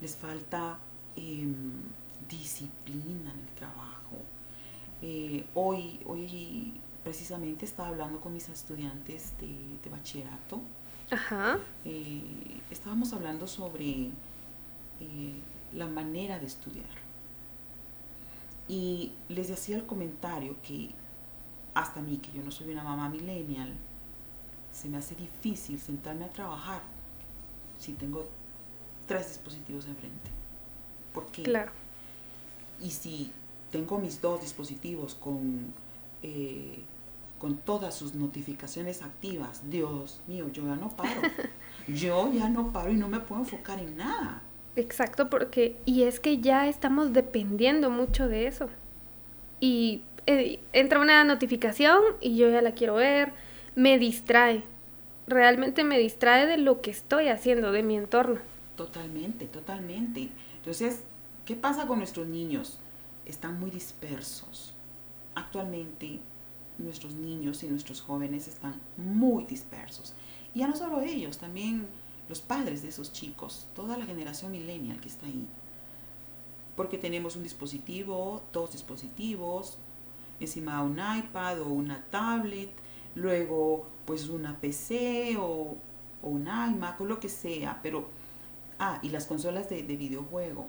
les 0.00 0.14
falta 0.14 0.78
eh, 1.16 1.46
disciplina 2.28 3.32
en 3.32 3.40
el 3.40 3.54
trabajo. 3.54 4.16
Eh, 5.00 5.44
hoy, 5.54 6.00
hoy 6.06 6.80
precisamente 7.06 7.64
estaba 7.64 7.90
hablando 7.90 8.18
con 8.18 8.32
mis 8.32 8.48
estudiantes 8.48 9.38
de, 9.38 9.56
de 9.80 9.90
bachillerato. 9.90 10.60
Ajá. 11.08 11.56
Eh, 11.84 12.60
estábamos 12.68 13.12
hablando 13.12 13.46
sobre 13.46 14.10
la 15.72 15.86
manera 15.86 16.40
de 16.40 16.46
estudiar. 16.46 16.96
Y 18.68 19.12
les 19.28 19.52
hacía 19.52 19.76
el 19.76 19.86
comentario 19.86 20.56
que 20.64 20.90
hasta 21.74 22.00
a 22.00 22.02
mí, 22.02 22.16
que 22.16 22.32
yo 22.32 22.42
no 22.42 22.50
soy 22.50 22.72
una 22.72 22.82
mamá 22.82 23.08
millennial, 23.08 23.72
se 24.72 24.88
me 24.88 24.96
hace 24.96 25.14
difícil 25.14 25.78
sentarme 25.78 26.24
a 26.24 26.30
trabajar 26.30 26.82
si 27.78 27.92
tengo 27.92 28.26
tres 29.06 29.28
dispositivos 29.28 29.86
enfrente. 29.86 30.28
¿Por 31.14 31.26
qué? 31.26 31.44
Claro. 31.44 31.70
Y 32.82 32.90
si 32.90 33.30
tengo 33.70 33.96
mis 34.00 34.20
dos 34.20 34.40
dispositivos 34.40 35.14
con, 35.14 35.72
eh, 36.24 36.82
con 37.46 37.58
todas 37.58 37.94
sus 37.94 38.16
notificaciones 38.16 39.02
activas, 39.02 39.62
Dios 39.70 40.20
mío, 40.26 40.48
yo 40.52 40.66
ya 40.66 40.74
no 40.74 40.88
paro. 40.88 41.22
yo 41.86 42.32
ya 42.32 42.48
no 42.48 42.72
paro 42.72 42.90
y 42.90 42.96
no 42.96 43.06
me 43.06 43.20
puedo 43.20 43.42
enfocar 43.42 43.78
en 43.78 43.96
nada. 43.96 44.42
Exacto, 44.74 45.30
porque, 45.30 45.76
y 45.84 46.02
es 46.02 46.18
que 46.18 46.38
ya 46.38 46.66
estamos 46.66 47.12
dependiendo 47.12 47.88
mucho 47.88 48.26
de 48.26 48.48
eso. 48.48 48.68
Y 49.60 50.02
eh, 50.26 50.58
entra 50.72 50.98
una 50.98 51.22
notificación 51.22 52.02
y 52.20 52.36
yo 52.36 52.50
ya 52.50 52.62
la 52.62 52.72
quiero 52.72 52.96
ver, 52.96 53.30
me 53.76 53.96
distrae, 53.96 54.64
realmente 55.28 55.84
me 55.84 56.00
distrae 56.00 56.46
de 56.46 56.56
lo 56.56 56.80
que 56.80 56.90
estoy 56.90 57.28
haciendo, 57.28 57.70
de 57.70 57.84
mi 57.84 57.96
entorno. 57.96 58.40
Totalmente, 58.76 59.46
totalmente. 59.46 60.30
Entonces, 60.56 61.04
¿qué 61.44 61.54
pasa 61.54 61.86
con 61.86 61.98
nuestros 61.98 62.26
niños? 62.26 62.80
Están 63.24 63.60
muy 63.60 63.70
dispersos. 63.70 64.74
Actualmente, 65.36 66.18
nuestros 66.78 67.14
niños 67.14 67.62
y 67.62 67.68
nuestros 67.68 68.00
jóvenes 68.00 68.48
están 68.48 68.80
muy 68.96 69.44
dispersos. 69.44 70.14
Y 70.54 70.60
ya 70.60 70.68
no 70.68 70.76
solo 70.76 71.00
ellos, 71.00 71.38
también 71.38 71.86
los 72.28 72.40
padres 72.40 72.82
de 72.82 72.88
esos 72.88 73.12
chicos, 73.12 73.66
toda 73.74 73.96
la 73.96 74.06
generación 74.06 74.52
millennial 74.52 75.00
que 75.00 75.08
está 75.08 75.26
ahí. 75.26 75.46
Porque 76.74 76.98
tenemos 76.98 77.36
un 77.36 77.42
dispositivo, 77.42 78.42
dos 78.52 78.72
dispositivos, 78.72 79.78
encima 80.40 80.82
un 80.82 80.98
iPad 80.98 81.62
o 81.62 81.68
una 81.68 82.04
tablet, 82.10 82.70
luego 83.14 83.86
pues 84.04 84.28
una 84.28 84.58
PC 84.58 85.36
o, 85.38 85.76
o 86.22 86.28
un 86.28 86.46
iMac 86.46 87.00
o 87.00 87.04
lo 87.04 87.18
que 87.18 87.28
sea, 87.28 87.80
pero, 87.82 88.08
ah, 88.78 88.98
y 89.02 89.08
las 89.08 89.26
consolas 89.26 89.68
de, 89.68 89.82
de 89.82 89.96
videojuego, 89.96 90.68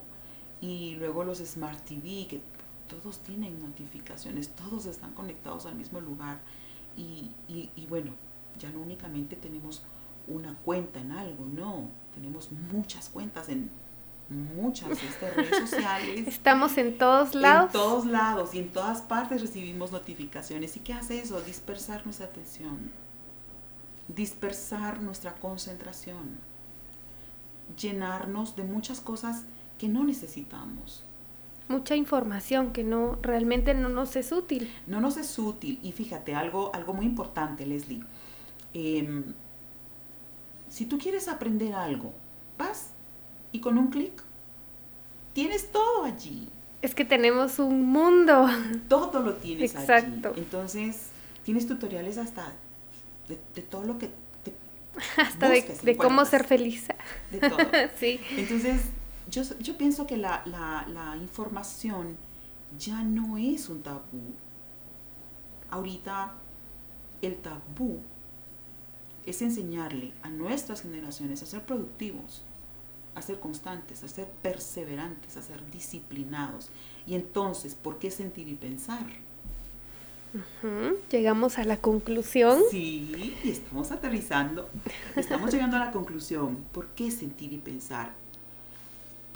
y 0.62 0.96
luego 0.96 1.24
los 1.24 1.40
Smart 1.40 1.84
TV, 1.86 2.28
que 2.28 2.42
todos 2.88 3.20
tienen 3.20 3.60
notificaciones, 3.60 4.50
todos 4.50 4.86
están 4.86 5.14
conectados 5.14 5.66
al 5.66 5.76
mismo 5.76 6.02
lugar, 6.02 6.40
y, 6.96 7.30
y, 7.48 7.70
y 7.76 7.86
bueno, 7.88 8.12
ya 8.60 8.70
no 8.72 8.82
únicamente 8.82 9.36
tenemos 9.36 9.82
una 10.28 10.56
cuenta 10.66 11.00
en 11.00 11.12
algo, 11.12 11.46
no, 11.46 11.90
tenemos 12.14 12.52
muchas 12.52 13.10
cuentas 13.10 13.50
en 13.50 13.70
muchas 14.30 14.92
estas 15.04 15.36
redes 15.36 15.58
sociales. 15.70 16.28
Estamos 16.28 16.78
en 16.78 16.98
todos 16.98 17.34
lados. 17.36 17.68
En 17.68 17.72
todos 17.72 18.06
lados 18.06 18.54
y 18.54 18.60
en 18.60 18.70
todas 18.70 19.02
partes 19.02 19.42
recibimos 19.42 19.92
notificaciones. 19.92 20.76
¿Y 20.78 20.82
qué 20.82 20.94
hace 20.94 21.20
eso? 21.20 21.42
Dispersar 21.42 22.06
nuestra 22.06 22.28
atención, 22.28 22.92
dispersar 24.08 25.02
nuestra 25.02 25.36
concentración, 25.36 26.40
llenarnos 27.80 28.56
de 28.56 28.64
muchas 28.64 29.00
cosas 29.00 29.44
que 29.78 29.88
no 29.88 30.04
necesitamos. 30.04 31.04
Mucha 31.68 31.96
información 31.96 32.72
que 32.72 32.84
no 32.84 33.18
realmente 33.22 33.74
no 33.74 33.90
nos 33.90 34.16
es 34.16 34.32
útil. 34.32 34.72
No 34.86 35.02
nos 35.02 35.18
es 35.18 35.38
útil. 35.38 35.80
Y 35.84 35.92
fíjate, 35.92 36.34
algo, 36.34 36.72
algo 36.74 36.94
muy 36.94 37.06
importante, 37.06 37.66
Leslie. 37.66 38.04
Em, 38.74 39.34
si 40.70 40.86
tú 40.86 40.98
quieres 40.98 41.28
aprender 41.28 41.74
algo, 41.74 42.14
vas 42.58 42.92
y 43.52 43.60
con 43.60 43.78
un 43.78 43.88
clic 43.88 44.24
tienes 45.34 45.72
todo 45.72 46.04
allí. 46.04 46.50
Es 46.82 46.96
que 46.96 47.06
tenemos 47.06 47.60
un 47.60 47.86
mundo. 47.86 48.48
Todo 48.88 49.20
lo 49.20 49.34
tienes 49.36 49.76
Exacto. 49.76 50.30
allí. 50.30 50.40
Entonces, 50.40 51.10
tienes 51.44 51.68
tutoriales 51.68 52.18
hasta 52.18 52.54
de, 53.28 53.62
todo 53.62 53.84
lo 53.84 53.98
que 53.98 54.10
te 54.44 54.54
hasta 55.22 55.50
de, 55.50 55.98
cómo 55.98 56.26
ser 56.26 56.44
feliz. 56.44 56.88
De 57.30 57.40
todo. 57.40 57.58
sí. 58.00 58.20
Entonces, 58.32 58.82
yo, 59.30 59.44
yo 59.60 59.78
pienso 59.78 60.08
que 60.08 60.18
la, 60.18 60.44
la, 60.46 60.86
la 60.88 61.18
información 61.18 62.18
ya 62.80 63.04
no 63.04 63.38
es 63.38 63.70
un 63.70 63.82
tabú. 63.82 64.34
Ahorita 65.70 66.34
el 67.22 67.36
tabú 67.38 68.00
es 69.26 69.42
enseñarle 69.42 70.14
a 70.24 70.30
nuestras 70.30 70.82
generaciones 70.82 71.44
a 71.44 71.46
ser 71.46 71.64
productivos, 71.64 72.42
a 73.16 73.22
ser 73.22 73.40
constantes, 73.40 74.04
a 74.04 74.08
ser 74.08 74.28
perseverantes, 74.42 75.36
a 75.38 75.42
ser 75.42 75.70
disciplinados. 75.72 76.70
Y 77.06 77.16
entonces, 77.16 77.76
¿por 77.76 78.00
qué 78.00 78.12
sentir 78.12 78.48
y 78.48 78.54
pensar? 78.54 79.06
Llegamos 81.10 81.58
a 81.58 81.64
la 81.64 81.78
conclusión. 81.78 82.62
Sí, 82.70 83.36
y 83.44 83.50
estamos 83.50 83.92
aterrizando. 83.92 84.70
Estamos 85.16 85.52
llegando 85.52 85.78
a 85.78 85.80
la 85.80 85.92
conclusión. 85.92 86.58
¿Por 86.72 86.88
qué 86.88 87.12
sentir 87.12 87.54
y 87.54 87.58
pensar? 87.58 88.12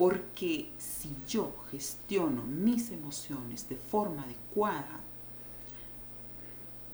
Porque 0.02 0.66
si 0.80 1.16
yo 1.28 1.54
gestiono 1.70 2.42
mis 2.42 2.90
emociones 2.90 3.70
de 3.70 3.76
forma 3.76 4.24
adecuada, 4.24 5.00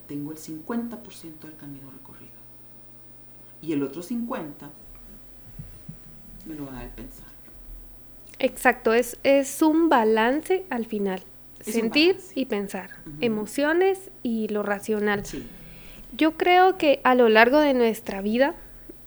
tengo 0.09 0.33
el 0.33 0.37
50% 0.37 1.39
del 1.39 1.55
camino 1.55 1.89
recorrido. 1.89 2.33
Y 3.61 3.71
el 3.71 3.83
otro 3.83 4.03
50% 4.03 4.41
me 6.47 6.55
lo 6.55 6.65
va 6.65 6.81
a 6.81 6.87
pensar. 6.89 7.27
Exacto, 8.39 8.93
es, 8.93 9.17
es 9.23 9.61
un 9.61 9.87
balance 9.87 10.65
al 10.69 10.85
final. 10.85 11.23
sentir 11.61 12.17
y 12.35 12.47
pensar, 12.47 12.89
emociones 13.21 14.11
y 14.21 14.49
lo 14.49 14.63
racional. 14.63 15.23
Yo 16.11 16.35
creo 16.35 16.77
que 16.77 16.99
a 17.05 17.15
lo 17.15 17.29
largo 17.29 17.59
de 17.59 17.73
nuestra 17.73 18.19
vida, 18.19 18.53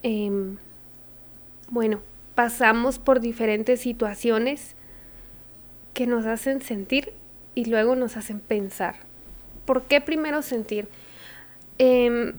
em, 0.02 0.56
bueno, 1.68 2.00
pasamos 2.40 2.98
por 2.98 3.20
diferentes 3.20 3.82
situaciones 3.82 4.74
que 5.92 6.06
nos 6.06 6.24
hacen 6.24 6.62
sentir 6.62 7.12
y 7.54 7.66
luego 7.66 7.96
nos 7.96 8.16
hacen 8.16 8.40
pensar. 8.40 8.94
¿Por 9.66 9.82
qué 9.82 10.00
primero 10.00 10.40
sentir? 10.40 10.88
Eh, 11.78 12.32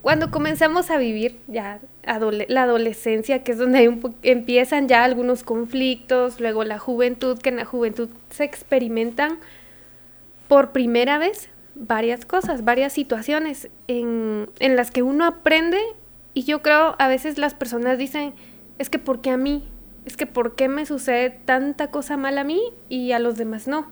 cuando 0.00 0.30
comenzamos 0.30 0.90
a 0.90 0.96
vivir 0.96 1.36
ya 1.48 1.80
la 2.02 2.62
adolescencia, 2.62 3.44
que 3.44 3.52
es 3.52 3.58
donde 3.58 3.94
empiezan 4.22 4.88
ya 4.88 5.04
algunos 5.04 5.42
conflictos, 5.42 6.40
luego 6.40 6.64
la 6.64 6.78
juventud, 6.78 7.38
que 7.38 7.50
en 7.50 7.56
la 7.56 7.66
juventud 7.66 8.08
se 8.30 8.44
experimentan 8.44 9.38
por 10.48 10.72
primera 10.72 11.18
vez 11.18 11.50
varias 11.74 12.24
cosas, 12.24 12.64
varias 12.64 12.94
situaciones 12.94 13.68
en, 13.86 14.48
en 14.60 14.76
las 14.76 14.90
que 14.90 15.02
uno 15.02 15.26
aprende 15.26 15.78
y 16.32 16.44
yo 16.44 16.62
creo 16.62 16.96
a 16.98 17.06
veces 17.06 17.36
las 17.36 17.52
personas 17.52 17.98
dicen, 17.98 18.32
es 18.78 18.90
que 18.90 18.98
¿por 18.98 19.20
qué 19.20 19.30
a 19.30 19.36
mí? 19.36 19.68
Es 20.04 20.16
que 20.16 20.26
¿por 20.26 20.54
qué 20.54 20.68
me 20.68 20.86
sucede 20.86 21.30
tanta 21.30 21.90
cosa 21.90 22.16
mal 22.16 22.38
a 22.38 22.44
mí 22.44 22.60
y 22.88 23.12
a 23.12 23.18
los 23.18 23.36
demás 23.36 23.68
no? 23.68 23.86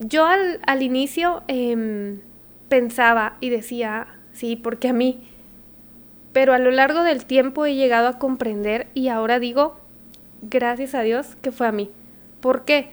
Yo 0.00 0.26
al, 0.26 0.60
al 0.66 0.82
inicio 0.82 1.42
em, 1.46 2.20
pensaba 2.68 3.36
y 3.40 3.50
decía, 3.50 4.06
sí, 4.32 4.56
porque 4.56 4.88
a 4.88 4.92
mí. 4.92 5.28
Pero 6.32 6.52
a 6.52 6.58
lo 6.58 6.70
largo 6.70 7.04
del 7.04 7.24
tiempo 7.26 7.64
he 7.64 7.74
llegado 7.74 8.08
a 8.08 8.18
comprender 8.18 8.88
y 8.94 9.08
ahora 9.08 9.38
digo, 9.38 9.78
gracias 10.42 10.94
a 10.94 11.02
Dios 11.02 11.36
que 11.42 11.52
fue 11.52 11.66
a 11.66 11.72
mí. 11.72 11.90
¿Por 12.40 12.64
qué? 12.64 12.90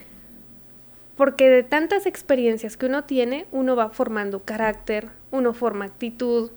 Porque 1.17 1.49
de 1.49 1.63
tantas 1.63 2.05
experiencias 2.05 2.77
que 2.77 2.85
uno 2.85 3.03
tiene, 3.03 3.47
uno 3.51 3.75
va 3.75 3.89
formando 3.89 4.43
carácter, 4.43 5.09
uno 5.31 5.53
forma 5.53 5.85
actitud, 5.85 6.51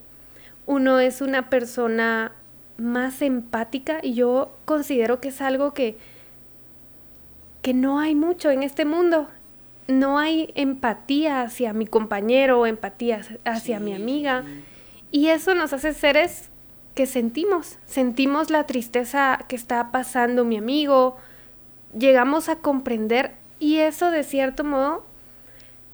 uno 0.66 1.01
es 1.01 1.20
una 1.20 1.51
persona 1.51 2.33
más 2.76 3.22
empática 3.22 3.98
y 4.02 4.14
yo 4.14 4.50
considero 4.64 5.20
que 5.20 5.28
es 5.28 5.40
algo 5.40 5.74
que, 5.74 5.96
que 7.62 7.74
no 7.74 8.00
hay 8.00 8.14
mucho 8.14 8.50
en 8.50 8.62
este 8.62 8.84
mundo. 8.84 9.28
No 9.87 10.18
hay 10.18 10.50
empatía 10.54 11.42
hacia 11.42 11.72
mi 11.72 11.87
compañero, 11.87 12.66
empatía 12.66 13.20
hacia 13.44 13.80
mi 13.80 13.94
amiga. 13.94 14.44
Y 15.10 15.28
eso 15.28 15.54
nos 15.54 15.72
hace 15.72 15.92
seres 15.92 16.48
que 16.94 17.06
sentimos, 17.06 17.78
sentimos 17.87 18.50
la 18.50 18.64
tristeza 18.64 19.44
que 19.48 19.56
está 19.56 19.90
pasando 19.90 20.44
mi 20.44 20.56
amigo, 20.56 21.16
llegamos 21.96 22.48
a 22.48 22.56
comprender 22.56 23.32
y 23.58 23.78
eso 23.78 24.10
de 24.10 24.22
cierto 24.22 24.64
modo 24.64 25.04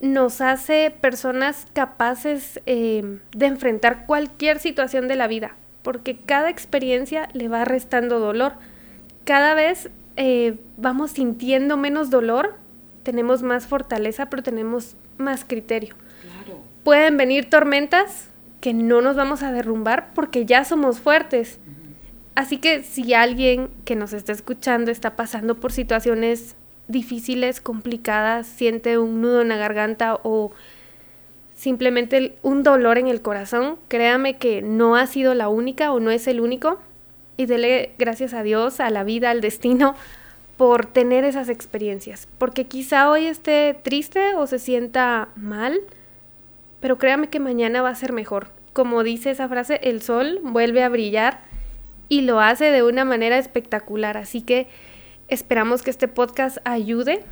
nos 0.00 0.40
hace 0.40 0.90
personas 0.90 1.66
capaces 1.72 2.60
eh, 2.66 3.18
de 3.32 3.46
enfrentar 3.46 4.06
cualquier 4.06 4.58
situación 4.58 5.08
de 5.08 5.16
la 5.16 5.26
vida, 5.26 5.56
porque 5.82 6.16
cada 6.16 6.50
experiencia 6.50 7.28
le 7.32 7.48
va 7.48 7.64
restando 7.64 8.18
dolor. 8.18 8.54
Cada 9.24 9.54
vez 9.54 9.90
eh, 10.16 10.58
vamos 10.76 11.12
sintiendo 11.12 11.76
menos 11.76 12.10
dolor, 12.10 12.54
tenemos 13.02 13.42
más 13.42 13.66
fortaleza, 13.66 14.30
pero 14.30 14.42
tenemos 14.42 14.96
más 15.18 15.44
criterio. 15.44 15.94
Pueden 16.84 17.16
venir 17.16 17.48
tormentas, 17.50 18.30
que 18.60 18.74
no 18.74 19.00
nos 19.00 19.16
vamos 19.16 19.42
a 19.42 19.52
derrumbar 19.52 20.12
porque 20.14 20.44
ya 20.44 20.64
somos 20.64 21.00
fuertes. 21.00 21.58
Así 22.34 22.58
que 22.58 22.82
si 22.82 23.14
alguien 23.14 23.70
que 23.84 23.96
nos 23.96 24.12
está 24.12 24.32
escuchando 24.32 24.90
está 24.90 25.16
pasando 25.16 25.58
por 25.58 25.72
situaciones 25.72 26.56
difíciles, 26.88 27.60
complicadas, 27.60 28.46
siente 28.46 28.98
un 28.98 29.20
nudo 29.20 29.42
en 29.42 29.48
la 29.48 29.56
garganta 29.56 30.18
o 30.22 30.52
simplemente 31.60 32.38
un 32.42 32.62
dolor 32.62 32.96
en 32.96 33.06
el 33.06 33.20
corazón, 33.20 33.76
créame 33.88 34.38
que 34.38 34.62
no 34.62 34.96
ha 34.96 35.06
sido 35.06 35.34
la 35.34 35.50
única 35.50 35.92
o 35.92 36.00
no 36.00 36.10
es 36.10 36.26
el 36.26 36.40
único 36.40 36.80
y 37.36 37.44
dele 37.44 37.92
gracias 37.98 38.32
a 38.32 38.42
Dios, 38.42 38.80
a 38.80 38.88
la 38.88 39.04
vida, 39.04 39.28
al 39.28 39.42
destino 39.42 39.94
por 40.56 40.86
tener 40.86 41.24
esas 41.24 41.50
experiencias, 41.50 42.28
porque 42.38 42.64
quizá 42.64 43.10
hoy 43.10 43.26
esté 43.26 43.76
triste 43.82 44.36
o 44.36 44.46
se 44.46 44.58
sienta 44.58 45.28
mal, 45.36 45.80
pero 46.80 46.96
créame 46.96 47.28
que 47.28 47.40
mañana 47.40 47.82
va 47.82 47.90
a 47.90 47.94
ser 47.94 48.14
mejor. 48.14 48.46
Como 48.72 49.02
dice 49.02 49.30
esa 49.30 49.46
frase, 49.46 49.80
el 49.82 50.00
sol 50.00 50.40
vuelve 50.42 50.82
a 50.82 50.88
brillar 50.88 51.40
y 52.08 52.22
lo 52.22 52.40
hace 52.40 52.70
de 52.70 52.82
una 52.82 53.04
manera 53.04 53.36
espectacular. 53.36 54.16
Así 54.16 54.40
que 54.40 54.66
esperamos 55.30 55.82
que 55.82 55.90
este 55.90 56.08
podcast 56.08 56.58
ayude, 56.64 57.24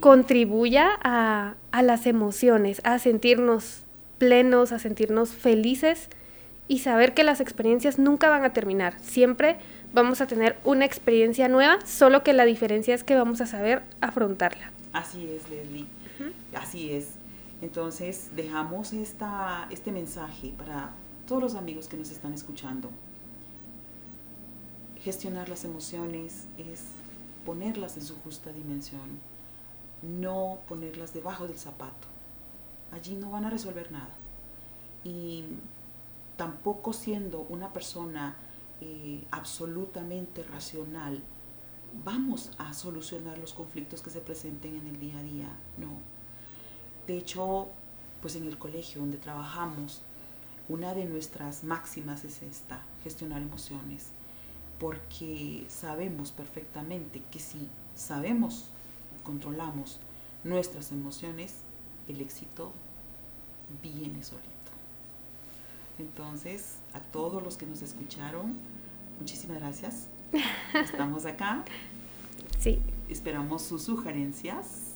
contribuya 0.00 0.88
a, 1.02 1.54
a 1.72 1.82
las 1.82 2.06
emociones, 2.06 2.80
a 2.84 2.98
sentirnos 2.98 3.82
plenos, 4.18 4.72
a 4.72 4.78
sentirnos 4.78 5.30
felices 5.30 6.08
y 6.68 6.78
saber 6.78 7.14
que 7.14 7.24
las 7.24 7.40
experiencias 7.40 7.98
nunca 7.98 8.28
van 8.28 8.44
a 8.44 8.52
terminar. 8.52 8.98
Siempre 9.00 9.56
vamos 9.92 10.20
a 10.20 10.26
tener 10.26 10.56
una 10.64 10.84
experiencia 10.84 11.48
nueva, 11.48 11.78
solo 11.84 12.22
que 12.22 12.32
la 12.32 12.44
diferencia 12.44 12.94
es 12.94 13.04
que 13.04 13.16
vamos 13.16 13.40
a 13.40 13.46
saber 13.46 13.82
afrontarla. 14.00 14.70
Así 14.92 15.28
es, 15.28 15.48
Leslie. 15.50 15.86
Así 16.54 16.92
es. 16.92 17.08
Entonces 17.62 18.30
dejamos 18.36 18.92
esta, 18.92 19.66
este 19.70 19.92
mensaje 19.92 20.52
para 20.56 20.90
todos 21.26 21.42
los 21.42 21.54
amigos 21.54 21.88
que 21.88 21.96
nos 21.96 22.10
están 22.10 22.32
escuchando. 22.32 22.90
Gestionar 25.02 25.48
las 25.48 25.64
emociones 25.64 26.46
es 26.58 26.84
ponerlas 27.44 27.96
en 27.96 28.04
su 28.04 28.16
justa 28.16 28.52
dimensión, 28.52 29.20
no 30.02 30.60
ponerlas 30.68 31.12
debajo 31.12 31.46
del 31.46 31.58
zapato. 31.58 32.08
Allí 32.92 33.14
no 33.14 33.30
van 33.30 33.44
a 33.44 33.50
resolver 33.50 33.90
nada. 33.92 34.14
Y 35.04 35.44
tampoco 36.36 36.92
siendo 36.92 37.40
una 37.48 37.72
persona 37.72 38.36
eh, 38.80 39.24
absolutamente 39.30 40.42
racional, 40.42 41.22
vamos 42.04 42.50
a 42.58 42.72
solucionar 42.72 43.38
los 43.38 43.52
conflictos 43.52 44.02
que 44.02 44.10
se 44.10 44.20
presenten 44.20 44.76
en 44.76 44.86
el 44.86 44.98
día 44.98 45.18
a 45.18 45.22
día. 45.22 45.48
No, 45.76 45.88
de 47.06 47.18
hecho, 47.18 47.68
pues 48.20 48.36
en 48.36 48.46
el 48.46 48.58
colegio 48.58 49.00
donde 49.00 49.18
trabajamos, 49.18 50.02
una 50.68 50.94
de 50.94 51.04
nuestras 51.04 51.64
máximas 51.64 52.24
es 52.24 52.42
esta, 52.42 52.82
gestionar 53.02 53.42
emociones. 53.42 54.10
Porque 54.80 55.66
sabemos 55.68 56.32
perfectamente 56.32 57.22
que 57.30 57.38
si 57.38 57.68
sabemos, 57.94 58.70
controlamos 59.22 60.00
nuestras 60.42 60.90
emociones, 60.90 61.56
el 62.08 62.22
éxito 62.22 62.72
viene 63.82 64.24
solito. 64.24 64.48
Entonces, 65.98 66.76
a 66.94 67.00
todos 67.00 67.42
los 67.42 67.58
que 67.58 67.66
nos 67.66 67.82
escucharon, 67.82 68.56
muchísimas 69.20 69.58
gracias. 69.58 70.06
Estamos 70.74 71.26
acá. 71.26 71.62
Sí. 72.58 72.80
Esperamos 73.10 73.60
sus 73.62 73.82
sugerencias 73.82 74.94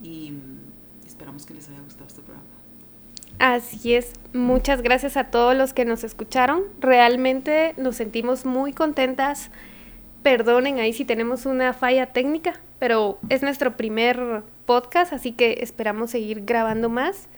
y 0.00 0.34
esperamos 1.04 1.46
que 1.46 1.54
les 1.54 1.68
haya 1.68 1.80
gustado 1.80 2.06
este 2.06 2.22
programa. 2.22 2.59
Así 3.38 3.94
es, 3.94 4.12
muchas 4.32 4.82
gracias 4.82 5.16
a 5.16 5.24
todos 5.24 5.56
los 5.56 5.72
que 5.72 5.84
nos 5.84 6.04
escucharon. 6.04 6.62
Realmente 6.80 7.74
nos 7.76 7.96
sentimos 7.96 8.44
muy 8.44 8.72
contentas. 8.72 9.50
Perdonen 10.22 10.78
ahí 10.78 10.92
si 10.92 11.04
tenemos 11.04 11.46
una 11.46 11.72
falla 11.72 12.06
técnica, 12.06 12.60
pero 12.78 13.18
es 13.28 13.42
nuestro 13.42 13.76
primer 13.76 14.42
podcast, 14.66 15.12
así 15.12 15.32
que 15.32 15.58
esperamos 15.62 16.10
seguir 16.10 16.44
grabando 16.44 16.88
más. 16.90 17.28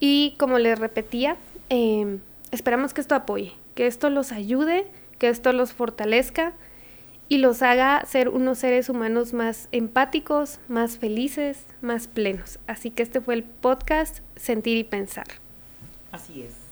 Y 0.00 0.34
como 0.38 0.58
les 0.58 0.78
repetía, 0.78 1.36
em, 1.68 2.20
esperamos 2.50 2.92
que 2.92 3.00
esto 3.00 3.14
apoye, 3.14 3.52
que 3.74 3.86
esto 3.86 4.10
los 4.10 4.32
ayude, 4.32 4.86
que 5.18 5.28
esto 5.28 5.52
los 5.52 5.72
fortalezca 5.72 6.52
y 7.28 7.38
los 7.38 7.62
haga 7.62 8.04
ser 8.06 8.28
unos 8.28 8.58
seres 8.58 8.88
humanos 8.88 9.32
más 9.32 9.68
empáticos, 9.72 10.60
más 10.68 10.98
felices, 10.98 11.66
más 11.80 12.06
plenos. 12.06 12.58
Así 12.66 12.90
que 12.90 13.02
este 13.02 13.20
fue 13.20 13.34
el 13.34 13.44
podcast 13.44 14.20
Sentir 14.36 14.76
y 14.76 14.84
Pensar. 14.84 15.26
Así 16.12 16.42
es. 16.42 16.65